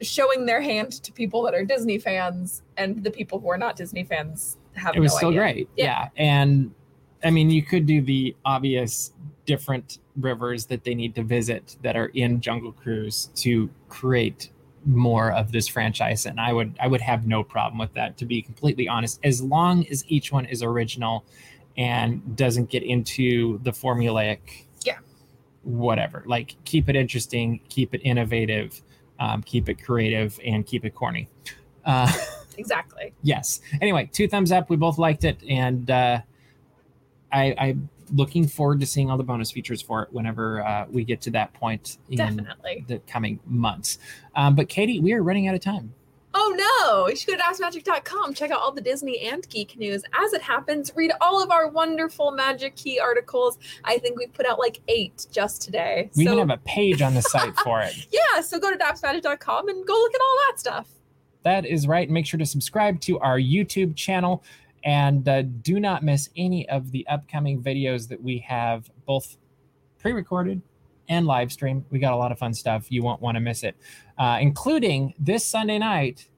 showing 0.00 0.46
their 0.46 0.60
hand 0.62 0.92
to 1.02 1.12
people 1.12 1.42
that 1.42 1.54
are 1.54 1.64
Disney 1.64 1.98
fans 1.98 2.62
and 2.78 3.04
the 3.04 3.10
people 3.10 3.38
who 3.38 3.50
are 3.50 3.58
not 3.58 3.76
Disney 3.76 4.02
fans 4.04 4.56
have 4.74 4.96
it 4.96 5.00
was 5.00 5.12
no 5.12 5.16
still 5.18 5.28
idea. 5.30 5.40
great. 5.40 5.68
Yeah. 5.76 5.84
Yeah. 5.84 6.08
and 6.16 6.74
I 7.22 7.30
mean, 7.30 7.50
you 7.50 7.62
could 7.62 7.84
do 7.84 8.00
the 8.00 8.34
obvious 8.46 9.12
different 9.44 9.98
rivers 10.16 10.64
that 10.66 10.84
they 10.84 10.94
need 10.94 11.14
to 11.16 11.22
visit 11.22 11.76
that 11.82 11.94
are 11.96 12.06
in 12.14 12.40
Jungle 12.40 12.72
Cruise 12.72 13.28
to 13.34 13.68
create 13.90 14.50
more 14.86 15.30
of 15.32 15.52
this 15.52 15.68
franchise 15.68 16.24
and 16.24 16.40
I 16.40 16.52
would 16.54 16.74
I 16.80 16.86
would 16.86 17.02
have 17.02 17.26
no 17.26 17.42
problem 17.44 17.78
with 17.78 17.92
that 17.94 18.16
to 18.18 18.24
be 18.24 18.40
completely 18.40 18.88
honest 18.88 19.20
as 19.22 19.42
long 19.42 19.86
as 19.88 20.04
each 20.08 20.32
one 20.32 20.46
is 20.46 20.62
original 20.62 21.24
and 21.76 22.34
doesn't 22.34 22.70
get 22.70 22.82
into 22.82 23.58
the 23.62 23.72
formulaic 23.72 24.38
Yeah. 24.86 24.98
whatever 25.64 26.22
like 26.26 26.56
keep 26.64 26.88
it 26.88 26.96
interesting 26.96 27.60
keep 27.68 27.94
it 27.94 28.00
innovative 28.04 28.80
um, 29.18 29.42
keep 29.42 29.68
it 29.68 29.82
creative 29.84 30.40
and 30.46 30.64
keep 30.66 30.84
it 30.86 30.94
corny 30.94 31.28
uh, 31.84 32.10
Exactly. 32.58 33.12
yes 33.22 33.60
anyway 33.82 34.08
two 34.12 34.28
thumbs 34.28 34.50
up 34.50 34.70
we 34.70 34.76
both 34.76 34.96
liked 34.98 35.24
it 35.24 35.38
and 35.48 35.90
uh 35.90 36.20
i 37.32 37.44
i 37.58 37.76
looking 38.12 38.46
forward 38.46 38.80
to 38.80 38.86
seeing 38.86 39.10
all 39.10 39.16
the 39.16 39.24
bonus 39.24 39.50
features 39.50 39.80
for 39.82 40.02
it 40.02 40.12
whenever 40.12 40.64
uh, 40.64 40.86
we 40.90 41.04
get 41.04 41.20
to 41.22 41.30
that 41.30 41.52
point 41.54 41.98
in 42.08 42.16
Definitely. 42.16 42.84
the 42.88 42.98
coming 43.00 43.40
months. 43.46 43.98
Um, 44.34 44.54
but 44.54 44.68
Katie, 44.68 45.00
we 45.00 45.12
are 45.12 45.22
running 45.22 45.48
out 45.48 45.54
of 45.54 45.60
time. 45.60 45.94
Oh 46.32 46.54
no! 46.56 47.08
You 47.08 47.16
should 47.16 47.26
go 47.26 47.36
to 47.36 47.42
dapsmagic.com, 47.42 48.34
check 48.34 48.52
out 48.52 48.60
all 48.60 48.70
the 48.70 48.80
Disney 48.80 49.18
and 49.20 49.48
geek 49.48 49.76
news. 49.76 50.04
As 50.12 50.32
it 50.32 50.40
happens, 50.40 50.92
read 50.94 51.10
all 51.20 51.42
of 51.42 51.50
our 51.50 51.68
wonderful 51.68 52.30
Magic 52.30 52.76
Key 52.76 53.00
articles. 53.00 53.58
I 53.84 53.98
think 53.98 54.16
we 54.16 54.28
put 54.28 54.46
out 54.46 54.58
like 54.58 54.80
eight 54.86 55.26
just 55.32 55.60
today. 55.60 56.08
We 56.14 56.24
so 56.24 56.32
even 56.32 56.48
have 56.48 56.58
a 56.58 56.62
page 56.62 57.02
on 57.02 57.14
the 57.14 57.22
site 57.22 57.56
for 57.58 57.80
it. 57.80 58.06
yeah, 58.12 58.40
so 58.42 58.60
go 58.60 58.70
to 58.70 58.78
dapsmagic.com 58.78 59.68
and 59.68 59.86
go 59.86 59.92
look 59.92 60.14
at 60.14 60.20
all 60.20 60.38
that 60.46 60.60
stuff. 60.60 60.88
That 61.42 61.66
is 61.66 61.88
right. 61.88 62.08
Make 62.08 62.26
sure 62.26 62.38
to 62.38 62.46
subscribe 62.46 63.00
to 63.02 63.18
our 63.18 63.38
YouTube 63.38 63.96
channel 63.96 64.44
and 64.84 65.28
uh, 65.28 65.42
do 65.42 65.80
not 65.80 66.02
miss 66.02 66.30
any 66.36 66.68
of 66.68 66.90
the 66.90 67.06
upcoming 67.08 67.62
videos 67.62 68.08
that 68.08 68.22
we 68.22 68.38
have 68.38 68.90
both 69.06 69.36
pre 69.98 70.12
recorded 70.12 70.62
and 71.08 71.26
live 71.26 71.52
stream. 71.52 71.84
We 71.90 71.98
got 71.98 72.12
a 72.12 72.16
lot 72.16 72.32
of 72.32 72.38
fun 72.38 72.54
stuff. 72.54 72.90
You 72.90 73.02
won't 73.02 73.20
want 73.20 73.36
to 73.36 73.40
miss 73.40 73.62
it, 73.62 73.76
uh, 74.18 74.38
including 74.40 75.14
this 75.18 75.44
Sunday 75.44 75.78
night 75.78 76.28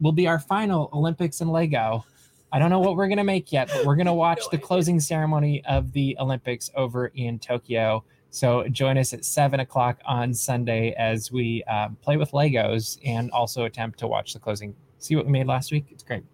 will 0.00 0.12
be 0.12 0.26
our 0.26 0.38
final 0.38 0.90
Olympics 0.92 1.40
and 1.40 1.50
Lego. 1.50 2.04
I 2.52 2.58
don't 2.58 2.70
know 2.70 2.78
what 2.78 2.96
we're 2.96 3.08
going 3.08 3.18
to 3.18 3.24
make 3.24 3.52
yet, 3.52 3.68
but 3.74 3.84
we're 3.84 3.96
going 3.96 4.06
to 4.14 4.14
watch 4.14 4.40
No 4.42 4.48
the 4.52 4.58
closing 4.58 5.00
ceremony 5.00 5.64
of 5.66 5.92
the 5.92 6.16
Olympics 6.20 6.70
over 6.76 7.08
in 7.08 7.38
Tokyo. 7.38 8.04
So 8.30 8.66
join 8.68 8.98
us 8.98 9.12
at 9.12 9.24
seven 9.24 9.60
o'clock 9.60 10.00
on 10.04 10.34
Sunday 10.34 10.92
as 10.98 11.30
we 11.30 11.62
um, 11.64 11.96
play 12.02 12.16
with 12.16 12.32
Legos 12.32 12.98
and 13.04 13.30
also 13.30 13.64
attempt 13.64 13.98
to 14.00 14.06
watch 14.06 14.32
the 14.32 14.40
closing. 14.40 14.74
See 14.98 15.14
what 15.16 15.26
we 15.26 15.32
made 15.32 15.46
last 15.46 15.70
week? 15.70 15.86
It's 15.90 16.02
great. 16.02 16.24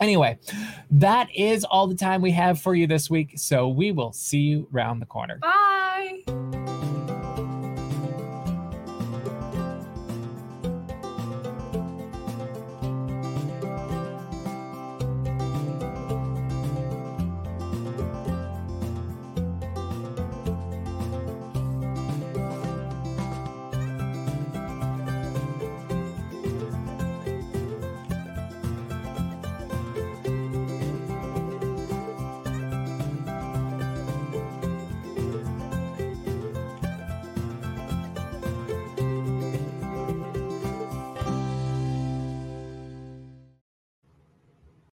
Anyway, 0.00 0.38
that 0.90 1.28
is 1.34 1.64
all 1.64 1.86
the 1.86 1.94
time 1.94 2.20
we 2.20 2.32
have 2.32 2.60
for 2.60 2.74
you 2.74 2.86
this 2.86 3.08
week. 3.08 3.32
So 3.36 3.68
we 3.68 3.92
will 3.92 4.12
see 4.12 4.38
you 4.38 4.68
round 4.70 5.00
the 5.00 5.06
corner. 5.06 5.38
Bye. 5.38 6.75